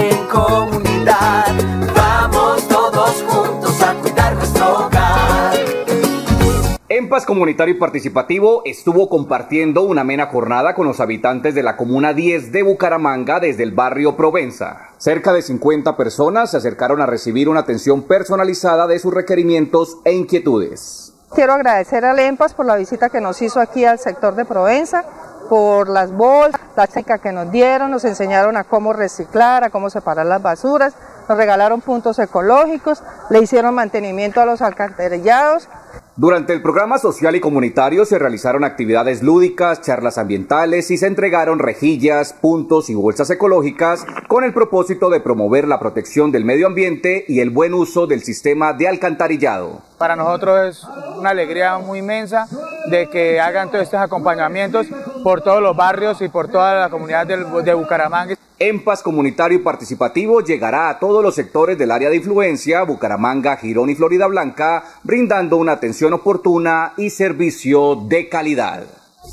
Comunitario 7.29 7.75
y 7.75 7.79
Participativo 7.79 8.63
estuvo 8.65 9.11
compartiendo 9.11 9.83
una 9.83 10.01
amena 10.01 10.29
jornada 10.29 10.75
con 10.75 10.87
los 10.87 10.99
habitantes 10.99 11.55
de 11.55 11.63
la 11.63 11.77
Comuna 11.77 12.15
10 12.15 12.53
de 12.53 12.63
Bucaramanga 12.63 13.39
desde 13.39 13.65
el 13.65 13.73
barrio 13.73 14.17
Provenza. 14.17 14.89
Cerca 14.97 15.35
de 15.35 15.43
50 15.43 15.95
personas 15.95 16.53
se 16.53 16.57
acercaron 16.57 17.03
a 17.03 17.07
recibir 17.07 17.51
una 17.51 17.61
atención 17.61 18.05
personalizada 18.05 18.87
de 18.87 18.99
sus 18.99 19.13
requerimientos 19.13 19.99
e 20.07 20.13
inquietudes. 20.15 21.13
Quiero 21.35 21.53
agradecer 21.53 22.07
al 22.07 22.19
EMPAS 22.19 22.55
por 22.55 22.65
la 22.65 22.77
visita 22.77 23.11
que 23.11 23.21
nos 23.21 23.43
hizo 23.43 23.61
aquí 23.61 23.85
al 23.85 23.99
sector 23.99 24.35
de 24.35 24.47
Provenza, 24.47 25.05
por 25.51 25.91
las 25.91 26.11
bolsas, 26.11 26.63
la 26.77 26.87
chica 26.87 27.19
que 27.19 27.33
nos 27.33 27.53
dieron, 27.53 27.91
nos 27.91 28.07
enseñaron 28.07 28.57
a 28.57 28.65
cómo 28.65 28.95
reciclar, 28.95 29.65
a 29.65 29.69
cómo 29.69 29.91
separar 29.91 30.25
las 30.25 30.41
basuras, 30.41 30.95
nos 31.29 31.39
regalaron 31.39 31.81
puntos 31.81 32.19
ecológicos, 32.19 33.03
le 33.31 33.41
hicieron 33.41 33.75
mantenimiento 33.75 34.41
a 34.41 34.47
los 34.47 34.63
alcantarillados. 34.63 35.69
Durante 36.17 36.53
el 36.53 36.63
programa 36.63 36.99
social 36.99 37.37
y 37.37 37.41
comunitario 37.41 38.05
se 38.05 38.19
realizaron 38.19 38.65
actividades 38.65 39.23
lúdicas, 39.23 39.83
charlas 39.83 40.19
ambientales 40.19 40.91
y 40.91 40.97
se 40.97 41.07
entregaron 41.07 41.61
rejillas, 41.61 42.33
puntos 42.33 42.91
y 42.91 42.95
bolsas 42.95 43.31
ecológicas 43.31 44.05
con 44.27 44.43
el 44.43 44.53
propósito 44.53 45.11
de 45.11 45.21
promover 45.21 45.69
la 45.69 45.79
protección 45.79 46.33
del 46.33 46.45
medio 46.45 46.67
ambiente 46.67 47.25
y 47.29 47.39
el 47.39 47.51
buen 47.51 47.73
uso 47.73 48.09
del 48.09 48.25
sistema 48.25 48.73
de 48.73 48.89
alcantarillado. 48.89 49.81
Para 49.97 50.17
nosotros 50.17 50.69
es 50.69 50.85
una 51.17 51.31
alegría 51.31 51.79
muy 51.79 52.01
inmensa 52.01 52.49
de 52.91 53.09
que 53.09 53.41
hagan 53.41 53.71
todos 53.71 53.85
estos 53.85 54.01
acompañamientos 54.01 54.89
por 55.23 55.41
todos 55.41 55.63
los 55.63 55.77
barrios 55.77 56.21
y 56.23 56.29
por 56.29 56.49
toda 56.49 56.81
la 56.81 56.91
comunidad 56.91 57.27
de, 57.27 57.37
de 57.63 57.75
Bucaramanga. 57.75 58.35
EMPAS 58.59 59.03
Comunitario 59.03 59.59
y 59.59 59.63
Participativo 59.63 60.41
llegará 60.41 60.89
a 60.89 60.99
todos 60.99 61.23
los 61.23 61.35
sectores 61.35 61.79
del 61.79 61.93
área 61.93 62.11
de 62.11 62.17
influencia, 62.17 62.83
Bucaramanga, 62.83 63.57
Girón 63.57 63.91
y 63.91 63.95
Florida 63.95 64.27
Blanca, 64.27 64.85
brindando 65.05 65.57
una 65.57 65.73
atención 65.73 66.13
oportuna 66.13 66.93
y 66.97 67.11
servicio 67.11 67.95
de 67.95 68.29
calidad. 68.29 68.85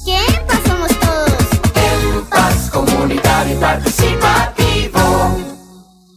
¿Qué 0.06 0.15
EMPAS 0.15 0.60
somos 0.68 1.00
todos? 1.00 2.15
EMPAS 2.15 2.70
Comunitario 2.70 3.56
y 3.56 3.60
Participativo. 3.60 4.64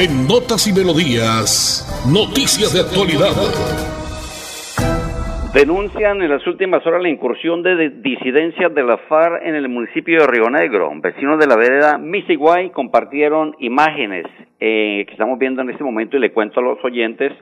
En 0.00 0.28
Notas 0.28 0.68
y 0.68 0.72
Melodías, 0.72 1.82
noticias 2.06 2.70
de 2.70 2.86
actualidad. 2.86 3.34
Denuncian 5.52 6.22
en 6.22 6.30
las 6.30 6.46
últimas 6.46 6.86
horas 6.86 7.02
la 7.02 7.08
incursión 7.08 7.64
de 7.64 7.90
disidencias 7.98 8.72
de 8.76 8.84
la 8.84 8.96
FARC 9.08 9.42
en 9.44 9.56
el 9.56 9.68
municipio 9.68 10.20
de 10.20 10.26
Río 10.28 10.50
Negro. 10.50 10.88
Vecinos 11.02 11.40
de 11.40 11.48
la 11.48 11.56
vereda 11.56 11.98
Misiguay 11.98 12.70
compartieron 12.70 13.56
imágenes 13.58 14.26
eh, 14.60 15.02
que 15.04 15.12
estamos 15.12 15.36
viendo 15.36 15.62
en 15.62 15.70
este 15.70 15.82
momento 15.82 16.16
y 16.16 16.20
le 16.20 16.32
cuento 16.32 16.60
a 16.60 16.62
los 16.62 16.78
oyentes 16.84 17.32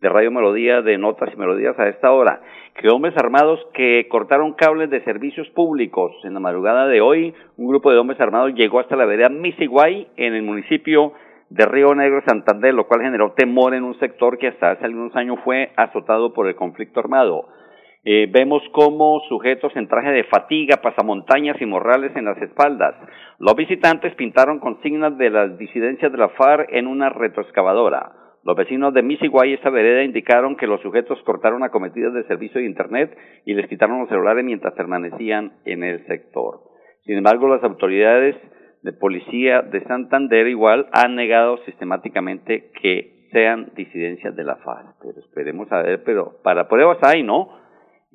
de 0.00 0.08
Radio 0.08 0.30
Melodía, 0.30 0.80
de 0.80 0.96
Notas 0.96 1.28
y 1.34 1.36
Melodías 1.36 1.78
a 1.78 1.86
esta 1.86 2.12
hora, 2.12 2.40
que 2.80 2.88
hombres 2.88 3.14
armados 3.18 3.60
que 3.74 4.08
cortaron 4.08 4.54
cables 4.54 4.88
de 4.88 5.04
servicios 5.04 5.50
públicos. 5.50 6.12
En 6.24 6.32
la 6.32 6.40
madrugada 6.40 6.86
de 6.86 7.02
hoy, 7.02 7.34
un 7.58 7.68
grupo 7.68 7.92
de 7.92 7.98
hombres 7.98 8.18
armados 8.22 8.54
llegó 8.54 8.80
hasta 8.80 8.96
la 8.96 9.04
vereda 9.04 9.28
Misiguay 9.28 10.08
en 10.16 10.34
el 10.34 10.44
municipio 10.44 11.12
de 11.48 11.64
Río 11.66 11.94
Negro, 11.94 12.22
Santander, 12.26 12.74
lo 12.74 12.86
cual 12.86 13.02
generó 13.02 13.32
temor 13.32 13.74
en 13.74 13.84
un 13.84 13.98
sector 13.98 14.38
que 14.38 14.48
hasta 14.48 14.72
hace 14.72 14.84
algunos 14.84 15.14
años 15.16 15.38
fue 15.44 15.72
azotado 15.76 16.32
por 16.32 16.48
el 16.48 16.56
conflicto 16.56 17.00
armado. 17.00 17.48
Eh, 18.08 18.28
vemos 18.30 18.62
cómo 18.72 19.20
sujetos 19.28 19.74
en 19.74 19.88
traje 19.88 20.12
de 20.12 20.24
fatiga, 20.24 20.76
pasamontañas 20.76 21.60
y 21.60 21.66
morrales 21.66 22.14
en 22.14 22.24
las 22.24 22.40
espaldas. 22.40 22.94
Los 23.38 23.56
visitantes 23.56 24.14
pintaron 24.14 24.60
consignas 24.60 25.18
de 25.18 25.30
las 25.30 25.58
disidencias 25.58 26.12
de 26.12 26.18
la 26.18 26.28
FARC 26.28 26.68
en 26.72 26.86
una 26.86 27.08
retroexcavadora. 27.08 28.12
Los 28.44 28.54
vecinos 28.54 28.94
de 28.94 29.02
Misiguay 29.02 29.50
y 29.50 29.54
esta 29.54 29.70
vereda 29.70 30.04
indicaron 30.04 30.54
que 30.54 30.68
los 30.68 30.80
sujetos 30.82 31.20
cortaron 31.24 31.64
acometidas 31.64 32.14
de 32.14 32.22
servicio 32.28 32.60
de 32.60 32.68
Internet 32.68 33.18
y 33.44 33.54
les 33.54 33.66
quitaron 33.66 33.98
los 33.98 34.08
celulares 34.08 34.44
mientras 34.44 34.72
permanecían 34.74 35.54
en 35.64 35.82
el 35.82 36.06
sector. 36.06 36.60
Sin 37.06 37.16
embargo, 37.16 37.48
las 37.48 37.64
autoridades 37.64 38.36
de 38.86 38.94
policía 38.94 39.60
de 39.60 39.84
Santander 39.84 40.46
igual 40.46 40.86
han 40.92 41.14
negado 41.14 41.58
sistemáticamente 41.66 42.70
que 42.80 43.28
sean 43.32 43.72
disidencias 43.76 44.34
de 44.34 44.44
la 44.44 44.56
FARC. 44.56 44.96
Pero 45.02 45.18
esperemos 45.18 45.70
a 45.70 45.82
ver, 45.82 46.02
pero 46.04 46.38
para 46.42 46.68
pruebas 46.68 46.98
hay, 47.02 47.22
¿no? 47.22 47.66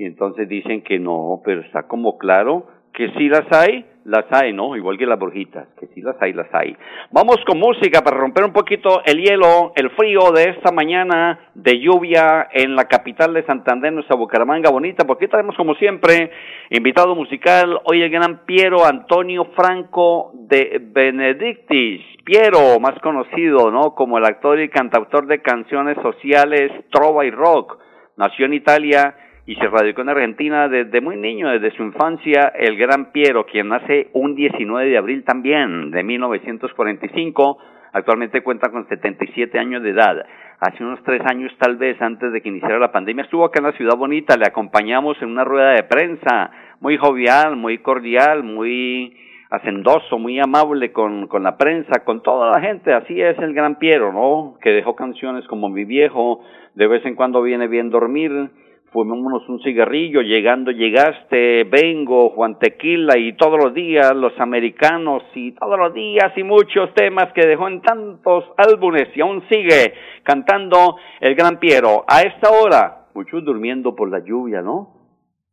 y 0.02 0.06
entonces 0.06 0.50
dicen 0.50 0.82
que 0.82 0.98
no, 0.98 1.42
pero 1.46 1.62
está 1.62 1.84
como 1.84 2.18
claro 2.18 2.66
que 2.92 3.12
sí 3.18 3.30
las 3.30 3.46
hay, 3.52 3.86
las 4.06 4.26
hay, 4.32 4.54
¿no? 4.54 4.76
Igual 4.76 4.98
que 4.98 5.06
las 5.06 5.20
brujitas, 5.20 5.68
que 5.80 5.88
sí 5.88 6.02
las 6.02 6.20
hay, 6.22 6.34
las 6.34 6.48
hay. 6.54 6.76
Vamos 7.12 7.38
con 7.46 7.60
música 7.60 8.02
para 8.02 8.18
romper 8.18 8.46
un 8.46 8.54
poquito 8.54 9.02
el 9.06 9.22
hielo, 9.22 9.74
el 9.76 9.92
frío 9.92 10.32
de 10.32 10.50
esta 10.50 10.72
mañana 10.72 11.52
de 11.54 11.80
lluvia 11.80 12.48
en 12.52 12.76
la 12.76 12.86
capital 12.86 13.34
de 13.34 13.46
Santander, 13.46 13.94
nuestra 13.94 14.16
Bucaramanga 14.16 14.70
bonita, 14.72 15.06
porque 15.06 15.28
tenemos 15.28 15.56
como 15.56 15.76
siempre 15.76 16.32
invitado 16.70 17.16
musical, 17.16 17.80
hoy 17.86 18.02
el 18.02 18.10
gran 18.10 18.46
Piero 18.46 18.86
Antonio 18.86 19.46
Franco 19.56 20.32
de 20.34 20.80
Benedictis. 20.82 22.02
Piero, 22.24 22.80
más 22.80 23.00
conocido, 23.02 23.72
¿no? 23.72 23.96
Como 23.96 24.18
el 24.18 24.26
actor 24.26 24.60
y 24.60 24.70
cantautor 24.70 25.28
de 25.28 25.42
canciones 25.42 25.98
sociales, 26.02 26.72
trova 26.92 27.26
y 27.26 27.32
rock. 27.32 27.80
Nació 28.18 28.46
en 28.46 28.54
Italia 28.54 29.16
y 29.46 29.56
se 29.56 29.68
radicó 29.68 30.02
en 30.02 30.10
Argentina 30.10 30.68
desde 30.68 31.02
muy 31.02 31.18
niño, 31.18 31.50
desde 31.50 31.76
su 31.76 31.84
infancia, 31.84 32.52
el 32.56 32.78
gran 32.78 33.12
Piero, 33.12 33.46
quien 33.46 33.70
nace 33.70 34.10
un 34.14 34.36
19 34.36 34.90
de 34.90 34.98
abril 34.98 35.24
también 35.24 35.90
de 35.92 36.04
1945, 36.04 37.58
actualmente 37.94 38.42
cuenta 38.42 38.70
con 38.70 38.88
77 38.88 39.58
años 39.58 39.82
de 39.82 39.90
edad. 39.90 40.26
Hace 40.60 40.84
unos 40.84 41.02
tres 41.04 41.22
años, 41.26 41.52
tal 41.58 41.78
vez 41.78 42.00
antes 42.02 42.32
de 42.32 42.42
que 42.42 42.50
iniciara 42.50 42.78
la 42.78 42.92
pandemia, 42.92 43.24
estuvo 43.24 43.44
acá 43.44 43.60
en 43.60 43.66
la 43.66 43.72
ciudad 43.72 43.98
bonita, 43.98 44.38
le 44.38 44.46
acompañamos 44.46 45.20
en 45.22 45.30
una 45.30 45.44
rueda 45.44 45.72
de 45.72 45.84
prensa, 45.84 46.52
muy 46.80 46.98
jovial, 46.98 47.56
muy 47.56 47.80
cordial, 47.80 48.44
muy 48.44 49.18
hacendoso, 49.50 50.20
muy 50.20 50.40
amable 50.40 50.92
con, 50.92 51.28
con 51.28 51.42
la 51.42 51.58
prensa, 51.58 52.06
con 52.06 52.22
toda 52.22 52.52
la 52.52 52.62
gente, 52.62 52.94
así 52.94 53.20
es 53.20 53.38
el 53.40 53.54
gran 53.54 53.80
Piero, 53.80 54.14
¿no? 54.14 54.58
Que 54.62 54.70
dejó 54.70 54.96
canciones 54.96 55.48
como 55.48 55.68
Mi 55.68 55.84
Viejo, 55.84 56.44
de 56.76 56.88
vez 56.88 57.04
en 57.06 57.16
cuando 57.16 57.42
viene 57.42 57.68
bien 57.68 57.90
dormir, 57.90 58.52
fumémonos 58.92 59.48
un 59.48 59.62
cigarrillo, 59.62 60.22
llegando 60.22 60.72
llegaste, 60.72 61.64
vengo, 61.64 62.30
Juan 62.32 62.60
Tequila 62.60 63.18
y 63.18 63.34
todos 63.34 63.58
los 63.58 63.74
días 63.74 64.14
los 64.16 64.38
americanos 64.38 65.24
y 65.34 65.54
todos 65.54 65.80
los 65.80 65.94
días 65.94 66.32
y 66.36 66.44
muchos 66.44 66.94
temas 66.94 67.32
que 67.34 67.48
dejó 67.48 67.70
en 67.70 67.82
tantos 67.82 68.44
álbumes 68.58 69.08
y 69.16 69.22
aún 69.22 69.44
sigue 69.50 69.94
cantando 70.24 70.98
el 71.22 71.36
gran 71.36 71.58
Piero. 71.60 72.04
A 72.08 72.22
esta 72.22 72.50
hora, 72.52 73.06
muchos 73.14 73.44
durmiendo 73.46 73.96
por 73.96 74.12
la 74.12 74.20
lluvia, 74.20 74.62
¿no? 74.62 74.98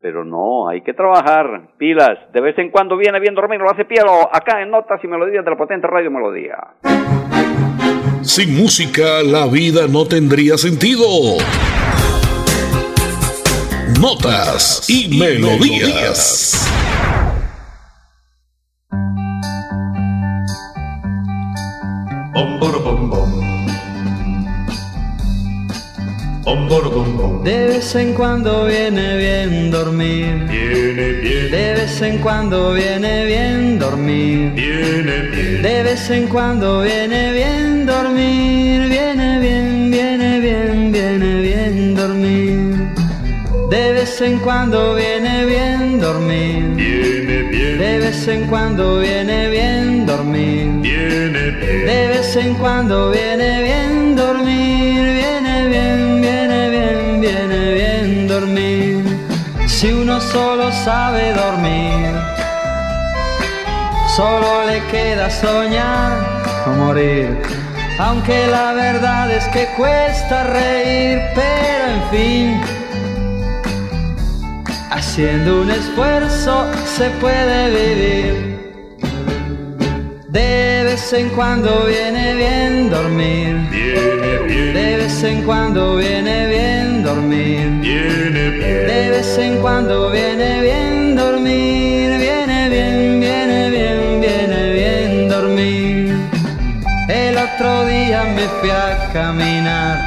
Pero 0.01 0.23
no, 0.23 0.67
hay 0.69 0.81
que 0.81 0.93
trabajar, 0.93 1.71
pilas, 1.77 2.31
de 2.33 2.41
vez 2.41 2.57
en 2.57 2.71
cuando 2.71 2.97
viene 2.97 3.19
bien 3.19 3.35
dormir, 3.35 3.59
lo 3.59 3.69
hace 3.69 3.85
Piero, 3.85 4.29
acá 4.33 4.61
en 4.61 4.69
Notas 4.69 5.01
y 5.03 5.07
Melodías 5.07 5.43
de 5.43 5.51
la 5.51 5.57
potente 5.57 5.87
Radio 5.87 6.11
Melodía. 6.11 6.57
Sin 8.21 8.55
música 8.55 9.23
la 9.23 9.47
vida 9.47 9.87
no 9.89 10.05
tendría 10.05 10.57
sentido 10.57 11.03
notas 13.99 14.89
y, 14.89 15.17
melodías. 15.17 16.65
De 27.43 27.67
vez 27.67 27.95
en 27.95 28.13
cuando 28.13 28.65
viene 28.65 29.17
bien 29.17 29.71
dormir. 29.71 30.45
Viene 30.49 31.11
bien. 31.13 31.51
De 31.51 31.73
vez 31.73 32.01
en 32.01 32.17
cuando 32.19 32.73
viene 32.73 33.25
bien 33.25 33.79
dormir. 33.79 34.51
Viene 34.53 35.21
bien. 35.31 35.61
De 35.61 35.83
vez 35.83 36.09
en 36.09 36.27
cuando 36.27 36.81
viene 36.81 37.33
bien 37.33 37.85
dormir. 37.85 38.87
Viene 38.87 39.39
bien, 39.39 39.91
viene 39.91 40.39
bien, 40.39 40.91
viene 40.91 41.41
bien 41.41 41.95
dormir. 41.95 42.58
De 43.69 43.93
vez 43.93 44.19
en 44.21 44.39
cuando 44.39 44.95
viene 44.95 45.45
bien 45.45 45.99
dormir. 45.99 46.69
Viene 46.75 47.43
bien. 47.43 47.77
De 47.77 47.99
vez 47.99 48.27
en 48.27 48.47
cuando 48.47 48.97
viene 48.97 49.47
bien 49.51 50.07
dormir. 50.07 50.81
Viene 50.81 51.51
bien. 51.51 51.85
De 51.85 52.07
vez 52.07 52.35
en 52.35 52.55
cuando 52.55 53.11
viene 53.11 53.61
bien 53.61 54.15
dormir. 54.15 55.03
Viene 55.19 55.67
bien, 55.67 56.19
viene 56.19 56.69
bien, 56.69 57.21
viene 57.21 57.73
bien 57.75 58.27
dormir. 58.27 59.03
Si 59.67 59.91
uno 59.91 60.19
solo 60.19 60.71
sabe 60.71 61.31
dormir, 61.33 62.09
solo 64.15 64.65
le 64.65 64.81
queda 64.87 65.29
soñar 65.29 66.17
o 66.65 66.69
morir. 66.71 67.37
Aunque 67.99 68.47
la 68.47 68.73
verdad 68.73 69.29
es 69.29 69.47
que 69.49 69.67
cuesta 69.77 70.45
reír, 70.45 71.21
pero 71.35 71.85
en 71.93 72.09
fin 72.09 72.78
Haciendo 75.19 75.63
un 75.63 75.69
esfuerzo 75.69 76.65
se 76.85 77.09
puede 77.19 77.69
vivir. 77.71 79.03
De 80.29 80.83
vez 80.85 81.11
en 81.11 81.27
cuando 81.31 81.87
viene 81.87 82.35
bien 82.35 82.89
dormir. 82.89 83.67
Viene 83.69 84.37
bien. 84.47 84.73
De 84.73 84.95
vez 84.95 85.21
en 85.25 85.43
cuando 85.43 85.97
viene 85.97 86.47
bien 86.47 87.03
dormir. 87.03 87.67
Viene 87.81 88.49
bien. 88.49 88.87
De 88.87 89.09
vez 89.09 89.37
en 89.39 89.57
cuando 89.57 90.09
viene 90.09 90.61
bien 90.61 91.17
dormir. 91.17 92.17
Viene 92.17 92.69
bien, 92.69 93.19
viene 93.19 93.69
bien, 93.71 94.21
viene 94.21 94.71
bien 94.71 95.27
dormir. 95.27 96.15
El 97.09 97.37
otro 97.37 97.83
día 97.87 98.23
me 98.23 98.47
fui 98.61 98.69
a 98.69 99.09
caminar 99.11 99.99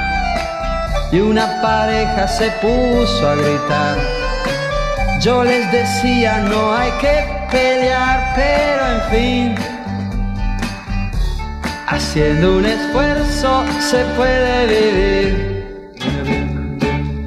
y 1.13 1.21
una 1.21 1.61
pareja 1.61 2.27
se 2.27 2.51
puso 2.63 3.29
a 3.29 3.35
gritar. 3.35 4.22
Yo 5.23 5.45
les 5.45 5.71
decía 5.71 6.39
no 6.51 6.75
hay 6.75 6.91
que 7.01 7.25
pelear, 7.53 8.33
pero 8.35 8.83
en 8.93 9.03
fin, 9.13 9.55
haciendo 11.87 12.57
un 12.57 12.67
esfuerzo 12.67 13.65
se 13.79 14.05
puede 14.17 14.67
vivir. 14.67 15.53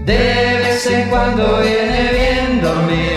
De 0.04 0.58
vez 0.62 0.86
en 0.88 1.10
cuando 1.10 1.62
viene 1.62 2.12
bien 2.20 2.62
dormir. 2.62 3.16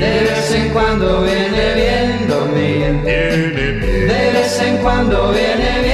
De 0.00 0.20
vez 0.30 0.54
en 0.54 0.68
cuando 0.70 1.20
viene 1.20 1.74
bien 1.74 2.28
dormir. 2.28 3.02
De 3.04 4.32
vez 4.32 4.62
en 4.62 4.78
cuando 4.78 5.30
viene 5.30 5.82
bien 5.82 5.91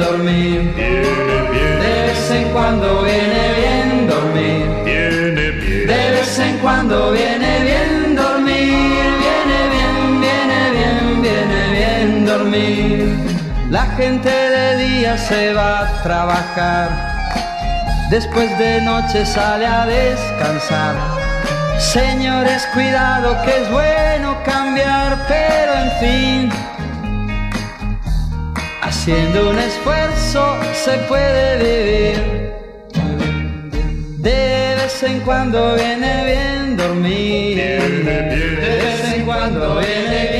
dormir. 0.00 0.72
Viene 0.74 1.50
bien. 1.52 1.80
De 1.84 1.94
vez 2.08 2.30
en 2.30 2.48
cuando 2.52 3.02
viene 3.02 3.42
bien 3.60 4.08
dormir. 4.08 4.66
Viene 4.84 5.50
bien. 5.50 5.86
De 5.86 6.10
vez 6.16 6.38
en 6.38 6.58
cuando 6.58 7.12
viene 7.12 7.50
bien 7.68 8.16
dormir. 8.16 8.74
Viene 9.24 9.58
bien, 9.74 10.20
viene 10.24 10.60
bien, 10.76 11.22
viene 11.22 11.62
bien 11.78 12.26
dormir. 12.26 13.14
La 13.70 13.86
gente 13.98 14.30
de 14.30 14.66
día 14.84 15.16
se 15.16 15.52
va 15.52 15.80
a 15.80 16.02
trabajar. 16.02 16.88
Después 18.10 18.58
de 18.58 18.80
noche 18.80 19.24
sale 19.24 19.66
a 19.66 19.86
descansar. 19.86 20.94
Señores, 21.78 22.66
cuidado 22.74 23.36
que 23.44 23.62
es 23.62 23.70
bueno 23.70 24.36
cambiar, 24.44 25.24
pero 25.28 25.72
en 25.74 25.90
fin 26.00 26.39
haciendo 28.90 29.50
un 29.50 29.58
esfuerzo 29.58 30.58
se 30.72 30.94
puede 31.10 31.44
vivir. 31.64 32.16
De 34.18 34.74
vez 34.78 35.02
en 35.04 35.20
cuando 35.20 35.76
viene 35.76 36.12
bien 36.30 36.76
dormir. 36.76 37.56
De 38.64 38.70
vez 38.82 39.14
en 39.14 39.24
cuando 39.24 39.78
viene 39.78 40.20
bien 40.32 40.39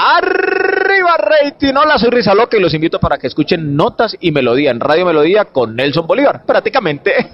Arriba 0.00 1.16
rating, 1.18 1.74
hola 1.74 1.98
soy 1.98 2.10
Risa 2.10 2.32
Loca 2.32 2.56
y 2.56 2.60
los 2.60 2.72
invito 2.72 3.00
para 3.00 3.18
que 3.18 3.26
escuchen 3.26 3.74
Notas 3.74 4.16
y 4.20 4.30
Melodía 4.30 4.70
en 4.70 4.78
Radio 4.78 5.04
Melodía 5.04 5.46
con 5.46 5.74
Nelson 5.74 6.06
Bolívar, 6.06 6.46
prácticamente. 6.46 7.10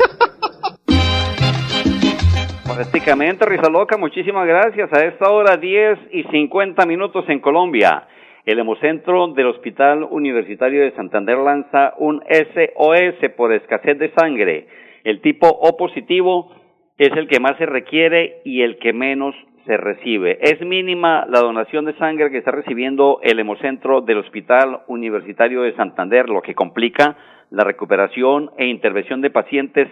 Prácticamente, 2.64 3.44
Risa 3.44 3.68
Loca, 3.68 3.98
muchísimas 3.98 4.46
gracias. 4.46 4.90
A 4.94 5.04
esta 5.04 5.30
hora 5.30 5.58
10 5.58 5.98
y 6.10 6.22
50 6.22 6.86
minutos 6.86 7.26
en 7.28 7.40
Colombia. 7.40 8.08
El 8.46 8.58
Hemocentro 8.58 9.28
del 9.34 9.48
Hospital 9.48 10.02
Universitario 10.10 10.84
de 10.84 10.96
Santander 10.96 11.36
lanza 11.36 11.92
un 11.98 12.22
SOS 12.30 13.30
por 13.36 13.52
escasez 13.52 13.98
de 13.98 14.10
sangre. 14.14 14.68
El 15.04 15.20
tipo 15.20 15.48
O 15.48 15.76
positivo 15.76 16.50
es 16.96 17.12
el 17.12 17.28
que 17.28 17.40
más 17.40 17.58
se 17.58 17.66
requiere 17.66 18.40
y 18.46 18.62
el 18.62 18.78
que 18.78 18.94
menos 18.94 19.34
se 19.66 19.76
recibe. 19.76 20.38
Es 20.40 20.60
mínima 20.60 21.26
la 21.28 21.40
donación 21.40 21.84
de 21.84 21.94
sangre 21.94 22.30
que 22.30 22.38
está 22.38 22.50
recibiendo 22.50 23.18
el 23.22 23.38
Hemocentro 23.38 24.00
del 24.00 24.18
Hospital 24.18 24.80
Universitario 24.88 25.62
de 25.62 25.74
Santander, 25.74 26.28
lo 26.28 26.42
que 26.42 26.54
complica 26.54 27.16
la 27.50 27.64
recuperación 27.64 28.50
e 28.58 28.66
intervención 28.66 29.20
de 29.20 29.30
pacientes 29.30 29.88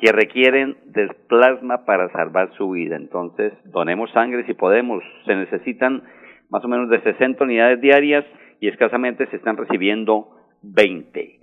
que 0.00 0.12
requieren 0.12 0.76
del 0.86 1.10
plasma 1.28 1.84
para 1.84 2.10
salvar 2.12 2.50
su 2.56 2.70
vida. 2.70 2.96
Entonces, 2.96 3.52
donemos 3.64 4.10
sangre 4.12 4.44
si 4.46 4.54
podemos. 4.54 5.02
Se 5.26 5.34
necesitan 5.34 6.02
más 6.48 6.64
o 6.64 6.68
menos 6.68 6.88
de 6.88 7.00
60 7.00 7.44
unidades 7.44 7.80
diarias 7.80 8.24
y 8.60 8.68
escasamente 8.68 9.26
se 9.26 9.36
están 9.36 9.56
recibiendo 9.56 10.28
20. 10.62 11.39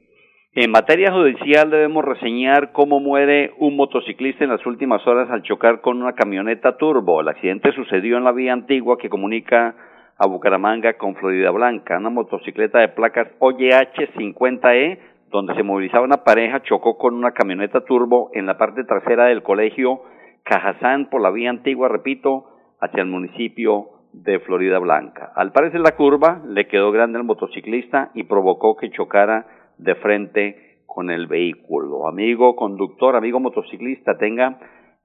En 0.60 0.72
materia 0.72 1.12
judicial 1.12 1.70
debemos 1.70 2.04
reseñar 2.04 2.72
cómo 2.72 3.00
muere 3.00 3.54
un 3.60 3.76
motociclista 3.76 4.44
en 4.44 4.50
las 4.50 4.66
últimas 4.66 5.06
horas 5.06 5.30
al 5.30 5.44
chocar 5.44 5.82
con 5.82 6.02
una 6.02 6.14
camioneta 6.14 6.78
turbo. 6.78 7.22
El 7.22 7.28
accidente 7.28 7.72
sucedió 7.74 8.18
en 8.18 8.24
la 8.24 8.32
vía 8.32 8.54
antigua 8.54 8.98
que 8.98 9.08
comunica 9.08 9.76
a 10.18 10.26
Bucaramanga 10.26 10.98
con 10.98 11.14
Florida 11.14 11.52
Blanca. 11.52 12.00
Una 12.00 12.10
motocicleta 12.10 12.80
de 12.80 12.88
placas 12.88 13.28
OYH 13.38 14.16
50E 14.16 14.98
donde 15.30 15.54
se 15.54 15.62
movilizaba 15.62 16.04
una 16.04 16.24
pareja, 16.24 16.64
chocó 16.64 16.98
con 16.98 17.14
una 17.14 17.34
camioneta 17.34 17.82
turbo 17.82 18.32
en 18.34 18.48
la 18.48 18.58
parte 18.58 18.84
trasera 18.84 19.26
del 19.26 19.44
colegio 19.44 20.02
Cajazán 20.42 21.12
por 21.12 21.22
la 21.22 21.30
vía 21.30 21.52
antigua, 21.52 21.88
repito, 21.88 22.46
hacia 22.82 23.04
el 23.04 23.10
municipio 23.10 23.90
de 24.12 24.40
Florida 24.40 24.80
Blanca. 24.80 25.32
Al 25.36 25.52
parecer 25.52 25.82
la 25.82 25.96
curva 25.96 26.42
le 26.48 26.66
quedó 26.66 26.92
grande 26.92 27.20
al 27.20 27.26
motociclista 27.26 28.10
y 28.16 28.24
provocó 28.24 28.76
que 28.76 28.90
chocara 28.90 29.46
de 29.78 29.96
frente 29.96 30.80
con 30.86 31.10
el 31.10 31.28
vehículo. 31.28 32.08
Amigo 32.08 32.56
conductor, 32.56 33.16
amigo 33.16 33.40
motociclista, 33.40 34.18
tenga 34.18 34.60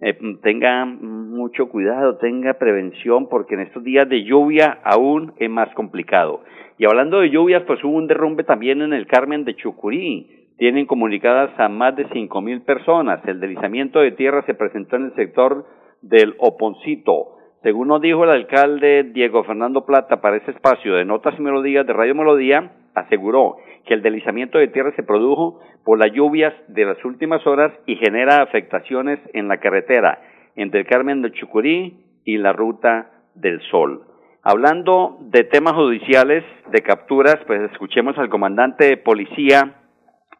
eh, 0.04 0.18
tenga 0.42 0.84
mucho 0.84 1.68
cuidado, 1.68 2.16
tenga 2.16 2.54
prevención, 2.54 3.28
porque 3.28 3.54
en 3.54 3.60
estos 3.60 3.84
días 3.84 4.08
de 4.08 4.24
lluvia 4.24 4.80
aún 4.82 5.32
es 5.38 5.48
más 5.48 5.72
complicado. 5.74 6.40
Y 6.76 6.86
hablando 6.86 7.20
de 7.20 7.30
lluvias, 7.30 7.62
pues 7.68 7.84
hubo 7.84 7.96
un 7.96 8.08
derrumbe 8.08 8.42
también 8.42 8.82
en 8.82 8.92
el 8.92 9.06
Carmen 9.06 9.44
de 9.44 9.54
Chucurí. 9.54 10.48
Tienen 10.58 10.86
comunicadas 10.86 11.50
a 11.56 11.68
más 11.68 11.94
de 11.94 12.08
cinco 12.12 12.40
mil 12.40 12.62
personas. 12.62 13.20
El 13.28 13.38
deslizamiento 13.38 14.00
de 14.00 14.10
tierra 14.10 14.42
se 14.44 14.54
presentó 14.54 14.96
en 14.96 15.04
el 15.04 15.14
sector 15.14 15.66
del 16.00 16.34
Oponcito. 16.38 17.36
Según 17.62 17.86
nos 17.86 18.00
dijo 18.00 18.24
el 18.24 18.30
alcalde 18.30 19.04
Diego 19.04 19.44
Fernando 19.44 19.86
Plata 19.86 20.20
para 20.20 20.36
ese 20.38 20.50
espacio 20.50 20.94
de 20.94 21.04
Notas 21.04 21.38
y 21.38 21.42
Melodías 21.42 21.86
de 21.86 21.92
Radio 21.92 22.16
Melodía, 22.16 22.72
aseguró 22.94 23.56
que 23.86 23.94
el 23.94 24.02
deslizamiento 24.02 24.58
de 24.58 24.68
tierra 24.68 24.92
se 24.96 25.02
produjo 25.02 25.60
por 25.84 25.98
las 25.98 26.12
lluvias 26.12 26.54
de 26.68 26.84
las 26.84 27.04
últimas 27.04 27.46
horas 27.46 27.72
y 27.86 27.96
genera 27.96 28.42
afectaciones 28.42 29.18
en 29.32 29.48
la 29.48 29.58
carretera 29.58 30.20
entre 30.56 30.80
el 30.80 30.86
Carmen 30.86 31.22
de 31.22 31.32
Chucurí 31.32 31.96
y 32.24 32.36
la 32.38 32.52
Ruta 32.52 33.10
del 33.34 33.60
Sol. 33.70 34.02
Hablando 34.42 35.18
de 35.20 35.44
temas 35.44 35.74
judiciales, 35.74 36.44
de 36.70 36.80
capturas, 36.80 37.36
pues 37.46 37.70
escuchemos 37.70 38.18
al 38.18 38.28
comandante 38.28 38.86
de 38.86 38.96
policía 38.96 39.74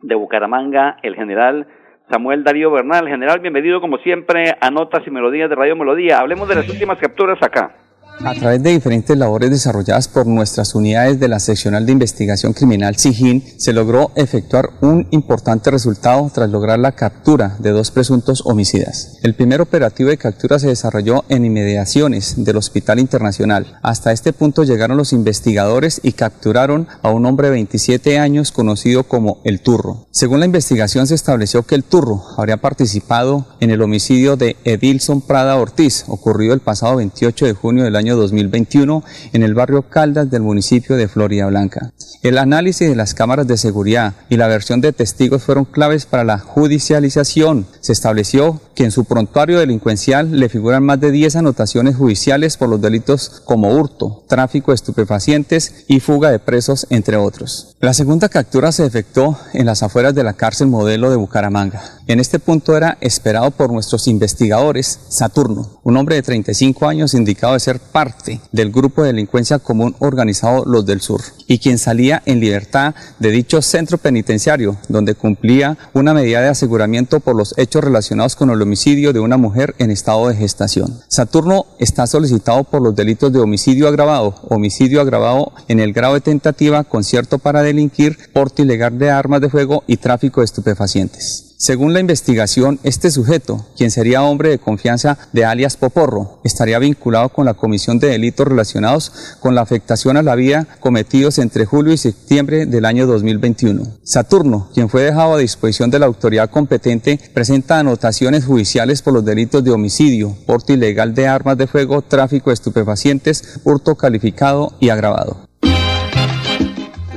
de 0.01 0.15
Bucaramanga, 0.15 0.97
el 1.03 1.15
general 1.15 1.69
Samuel 2.11 2.43
Darío 2.45 2.71
Bernal. 2.71 3.09
General, 3.09 3.38
bienvenido 3.41 3.81
como 3.81 3.99
siempre 3.99 4.45
a 4.61 4.71
Notas 4.71 5.07
y 5.07 5.11
Melodías 5.11 5.49
de 5.49 5.57
Radio 5.57 5.77
Melodía. 5.77 6.19
Hablemos 6.19 6.49
de 6.49 6.57
las 6.57 6.69
últimas 6.69 6.99
capturas 6.99 7.41
acá. 7.43 7.77
A 8.24 8.35
través 8.35 8.62
de 8.62 8.70
diferentes 8.70 9.18
labores 9.18 9.50
desarrolladas 9.50 10.06
por 10.06 10.28
nuestras 10.28 10.76
unidades 10.76 11.18
de 11.18 11.26
la 11.26 11.40
Seccional 11.40 11.87
de 11.87 11.92
Investigación 11.92 12.52
Criminal 12.52 12.96
SIGIN, 12.96 13.42
se 13.56 13.72
logró 13.72 14.12
efectuar 14.14 14.70
un 14.80 15.08
importante 15.11 15.72
resultado 15.72 16.30
tras 16.32 16.48
lograr 16.48 16.78
la 16.78 16.92
captura 16.92 17.56
de 17.58 17.70
dos 17.70 17.90
presuntos 17.90 18.42
homicidas. 18.44 19.18
El 19.22 19.35
primer 19.35 19.61
operativo 19.61 20.11
de 20.11 20.18
captura 20.18 20.61
se 20.61 20.68
desarrolló 20.68 21.24
en 21.28 21.44
inmediaciones 21.44 22.35
del 22.37 22.58
Hospital 22.58 23.00
Internacional. 23.00 23.78
Hasta 23.82 24.12
este 24.12 24.32
punto 24.32 24.62
llegaron 24.62 24.96
los 24.96 25.12
investigadores 25.12 26.00
y 26.04 26.12
capturaron 26.12 26.87
a 27.02 27.11
un 27.11 27.26
hombre 27.26 27.48
de 27.48 27.54
27 27.54 28.20
años 28.20 28.52
conocido 28.52 29.02
como 29.02 29.40
El 29.44 29.61
Turro. 29.61 30.06
Según 30.12 30.38
la 30.38 30.46
investigación 30.46 31.08
se 31.08 31.16
estableció 31.16 31.64
que 31.64 31.74
El 31.74 31.82
Turro 31.82 32.22
habría 32.37 32.58
participado 32.58 33.46
en 33.58 33.70
el 33.70 33.82
homicidio 33.82 34.37
de 34.37 34.56
Edilson 34.64 35.22
Prada 35.22 35.56
Ortiz, 35.56 36.04
ocurrido 36.06 36.54
el 36.54 36.61
pasado 36.61 36.96
28 36.96 37.46
de 37.46 37.52
junio 37.54 37.85
del 37.85 37.96
año 37.96 38.12
2021 38.16 39.05
en 39.33 39.42
el 39.42 39.55
barrio 39.55 39.83
Caldas 39.83 40.31
del 40.31 40.42
municipio 40.42 40.96
de 40.96 41.09
Florida 41.09 41.46
Blanca. 41.46 41.92
El 42.22 42.38
análisis 42.38 42.88
de 42.88 42.94
las 42.94 43.14
cámaras 43.14 43.46
de 43.46 43.57
seguridad 43.57 44.14
y 44.29 44.37
la 44.37 44.46
versión 44.46 44.81
de 44.81 44.92
testigos 44.92 45.42
fueron 45.42 45.64
claves 45.64 46.07
para 46.07 46.25
la 46.25 46.38
judicialización. 46.38 47.66
Se 47.81 47.92
estableció 47.92 48.61
que 48.75 48.85
en 48.85 48.90
su 48.92 49.05
prontuario 49.05 49.59
delincuencial 49.59 50.38
le 50.38 50.48
figuran 50.48 50.85
más 50.85 51.01
de 51.01 51.11
10 51.11 51.37
anotaciones 51.37 51.96
judiciales 51.96 52.57
por 52.57 52.68
los 52.68 52.81
delitos 52.81 53.42
como 53.44 53.70
hurto, 53.70 54.25
tráfico 54.29 54.70
de 54.70 54.77
estupefacientes 54.77 55.85
y 55.88 56.01
fuga 56.01 56.31
de 56.31 56.38
presos, 56.38 56.87
entre 56.90 57.16
otros. 57.16 57.77
La 57.81 57.94
segunda 57.94 58.29
captura 58.29 58.70
se 58.70 58.87
efectuó 58.87 59.37
en 59.53 59.66
las 59.66 59.83
afueras 59.83 60.14
de 60.14 60.22
la 60.22 60.35
cárcel 60.35 60.68
modelo 60.68 61.11
de 61.11 61.16
Bucaramanga. 61.16 61.83
En 62.07 62.20
este 62.20 62.38
punto 62.38 62.77
era 62.77 62.96
esperado 63.01 63.51
por 63.51 63.72
nuestros 63.72 64.07
investigadores 64.07 65.01
Saturno, 65.09 65.81
un 65.83 65.96
hombre 65.96 66.16
de 66.16 66.22
35 66.22 66.87
años 66.87 67.14
indicado 67.14 67.55
de 67.55 67.61
ser 67.61 67.81
parte 67.92 68.40
del 68.50 68.72
grupo 68.72 69.02
de 69.02 69.09
delincuencia 69.09 69.59
común 69.59 69.94
organizado 69.98 70.64
Los 70.64 70.87
del 70.87 71.00
Sur 71.00 71.20
y 71.46 71.59
quien 71.59 71.78
salía 71.78 72.22
en 72.26 72.40
libertad 72.40 72.94
de 73.18 73.31
dicho 73.31 73.62
centro 73.62 73.98
penitenciario 73.98 74.76
donde 74.88 75.14
cumplía 75.14 75.76
una 75.92 76.14
medida 76.14 76.40
de 76.40 76.48
aseguramiento 76.48 77.20
por 77.20 77.37
los 77.37 77.57
hechos 77.59 77.85
relacionados 77.85 78.35
con 78.35 78.50
el 78.50 78.62
homicidio 78.62 79.12
de 79.12 79.20
una 79.20 79.37
mujer 79.37 79.74
en 79.78 79.90
estado 79.90 80.28
de 80.28 80.37
gestación. 80.37 81.00
Saturno 81.09 81.66
está 81.78 82.07
solicitado 82.07 82.64
por 82.64 82.83
los 82.83 82.96
delitos 82.96 83.33
de 83.33 83.40
homicidio 83.40 83.88
agravado, 83.88 84.35
homicidio 84.48 85.00
agravado 85.00 85.52
en 85.68 85.81
el 85.81 85.92
grado 85.92 86.14
de 86.14 86.20
tentativa, 86.20 86.85
concierto 86.85 87.38
para 87.38 87.62
delinquir, 87.62 88.16
porte 88.33 88.62
ilegal 88.62 88.98
de 88.98 89.11
armas 89.11 89.40
de 89.40 89.50
fuego 89.50 89.85
y 89.87 89.98
tráfico 89.98 90.40
de 90.40 90.46
estupefacientes. 90.46 91.52
Según 91.62 91.92
la 91.92 92.01
investigación, 92.01 92.81
este 92.83 93.12
sujeto, 93.12 93.64
quien 93.77 93.92
sería 93.92 94.25
hombre 94.25 94.48
de 94.48 94.59
confianza 94.59 95.16
de 95.33 95.44
alias 95.44 95.77
Poporro, 95.77 96.40
estaría 96.42 96.81
vinculado 96.81 97.29
con 97.29 97.46
la 97.46 97.55
comisión 97.55 98.01
de 98.01 98.09
delitos 98.09 98.48
relacionados 98.48 99.12
con 99.38 99.55
la 99.55 99.61
afectación 99.61 100.16
a 100.16 100.25
la 100.25 100.35
vida 100.35 100.66
cometidos 100.81 101.38
entre 101.38 101.64
julio 101.64 101.92
y 101.92 101.98
septiembre 101.98 102.66
del 102.66 102.85
año 102.85 103.07
2021. 103.07 103.85
Saturno, 104.03 104.70
quien 104.75 104.88
fue 104.88 105.05
dejado 105.05 105.35
a 105.35 105.38
disposición 105.38 105.88
de 105.92 106.01
la 106.01 106.07
autoridad 106.07 106.51
competente, 106.51 107.20
presenta 107.33 107.79
anotaciones 107.79 108.44
judiciales 108.44 109.01
por 109.01 109.14
los 109.14 109.25
delitos 109.25 109.62
de 109.62 109.70
homicidio, 109.70 110.37
porte 110.46 110.72
ilegal 110.72 111.14
de 111.14 111.29
armas 111.29 111.59
de 111.59 111.68
fuego, 111.68 112.03
tráfico 112.03 112.51
de 112.51 112.55
estupefacientes, 112.55 113.61
hurto 113.62 113.94
calificado 113.94 114.72
y 114.81 114.88
agravado. 114.88 115.52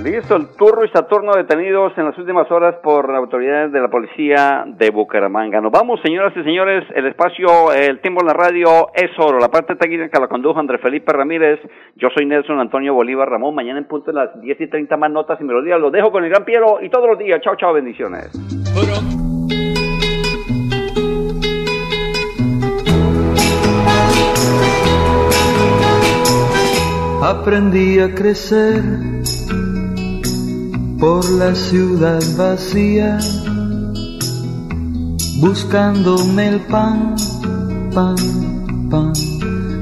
Listo, 0.06 0.36
el 0.36 0.50
Turro 0.56 0.86
y 0.86 0.90
Saturno 0.90 1.32
detenidos 1.34 1.92
en 1.98 2.06
las 2.06 2.16
últimas 2.20 2.52
horas 2.52 2.76
por 2.84 3.10
autoridades 3.10 3.72
de 3.72 3.82
la 3.82 3.88
policía 3.88 4.64
de 4.68 4.92
Bucaramanga. 4.92 5.60
Nos 5.62 5.72
vamos, 5.72 6.00
señoras 6.04 6.32
y 6.38 6.44
señores, 6.44 6.84
el 6.94 7.08
espacio, 7.08 7.74
el 7.74 8.00
tiempo 8.02 8.22
en 8.22 8.28
la 8.28 8.34
radio 8.34 8.90
es 8.94 9.10
oro. 9.18 9.40
La 9.40 9.50
parte 9.50 9.76
técnica 9.76 10.20
la 10.20 10.28
condujo 10.28 10.60
André 10.60 10.78
Felipe 10.78 11.12
Ramírez. 11.12 11.60
Yo 11.96 12.10
soy 12.16 12.28
Nelson 12.28 12.60
Antonio 12.60 12.94
Bolívar 12.94 13.28
Ramón. 13.28 13.56
Mañana 13.56 13.80
en 13.80 13.86
punto 13.86 14.12
de 14.12 14.18
las 14.18 14.40
10 14.40 14.62
y 14.62 14.68
30 14.68 14.96
más 14.96 15.10
notas 15.10 15.42
y 15.42 15.44
melodías. 15.44 15.82
Los 15.82 15.92
dejo 15.92 16.12
con 16.12 16.24
el 16.24 16.30
gran 16.30 16.46
Piero 16.46 16.78
y 16.84 16.90
todos 16.90 17.10
los 17.10 17.18
días. 17.18 17.42
Chao, 17.42 17.56
chao, 17.56 17.74
bendiciones. 17.74 18.30
Aprendí 27.24 28.00
a 28.00 28.14
crecer 28.14 29.15
por 31.06 31.30
la 31.30 31.54
ciudad 31.54 32.20
vacía, 32.36 33.20
buscándome 35.40 36.48
el 36.48 36.62
pan, 36.62 37.16
pan, 37.94 38.16
pan 38.90 39.14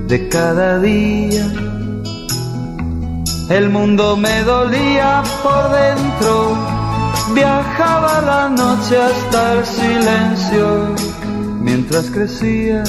de 0.09 0.27
cada 0.27 0.79
día. 0.79 1.45
El 3.49 3.69
mundo 3.69 4.17
me 4.17 4.43
dolía 4.43 5.23
por 5.41 5.63
dentro, 5.71 6.57
viajaba 7.33 8.21
la 8.31 8.49
noche 8.49 8.97
hasta 8.97 9.53
el 9.53 9.65
silencio 9.65 10.93
mientras 11.61 12.09
crecía 12.09 12.83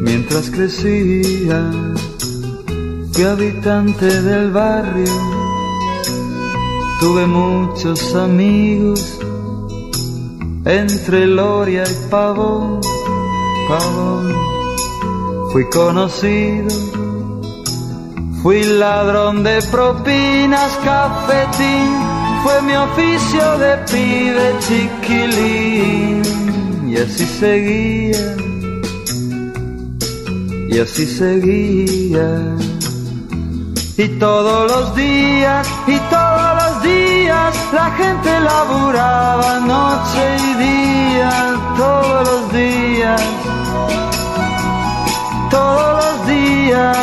mientras 0.00 0.48
crecía, 0.48 1.70
fui 3.12 3.24
habitante 3.24 4.22
del 4.22 4.50
barrio, 4.50 5.43
tuve 7.04 7.26
muchos 7.26 8.14
amigos, 8.14 9.18
entre 10.64 11.26
Loria 11.26 11.84
y 11.84 12.10
Pavón, 12.10 12.80
Pavón, 13.68 14.32
fui 15.52 15.68
conocido, 15.68 16.74
fui 18.42 18.62
ladrón 18.62 19.44
de 19.44 19.60
propinas, 19.70 20.78
cafetín, 20.82 21.90
fue 22.42 22.62
mi 22.62 22.74
oficio 22.74 23.58
de 23.58 23.76
pibe 23.92 24.54
chiquilín, 24.66 26.22
y 26.88 26.96
así 26.96 27.26
seguía 27.26 28.36
y 30.70 30.78
así 30.78 31.04
seguía. 31.04 32.56
Y 33.96 34.08
todos 34.18 34.68
los 34.72 34.96
días, 34.96 35.68
y 35.86 35.96
todos 36.10 36.33
la 37.72 37.90
gente 37.92 38.40
laburaba 38.40 39.60
noche 39.60 40.36
y 40.36 40.54
día, 40.66 41.30
todos 41.76 42.28
los 42.28 42.52
días, 42.52 43.22
todos 45.50 46.04
los 46.04 46.26
días, 46.26 46.96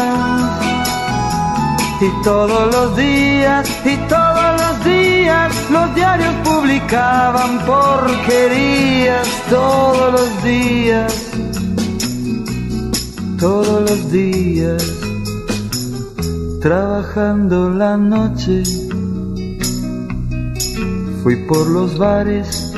y 2.02 2.24
todos 2.24 2.74
los 2.74 2.96
días, 2.96 3.70
y 3.86 3.96
todos 4.08 4.62
los 4.62 4.84
días, 4.86 5.70
los 5.70 5.96
diarios 5.96 6.36
publicaban 6.44 7.60
porquerías, 7.66 9.28
todos 9.50 10.12
los 10.14 10.44
días 10.44 11.32
todos 13.42 13.90
los 13.90 14.12
días, 14.12 14.84
trabajando 16.62 17.72
la 17.72 17.98
noche. 17.98 18.62
Fui 21.24 21.36
por 21.48 21.68
los 21.68 21.98
bares, 21.98 22.74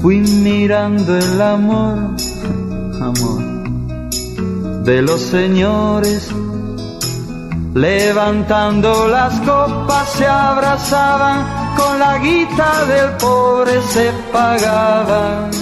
fui 0.00 0.18
mirando 0.18 1.16
el 1.16 1.42
amor, 1.42 1.98
amor 3.00 3.42
de 4.84 5.02
los 5.02 5.20
señores. 5.20 6.28
Levantando 7.74 9.08
las 9.08 9.40
copas 9.40 10.12
se 10.12 10.26
abrazaban, 10.26 11.74
con 11.76 11.98
la 11.98 12.18
guita 12.18 12.84
del 12.84 13.10
pobre 13.16 13.80
se 13.88 14.12
pagaban. 14.32 15.61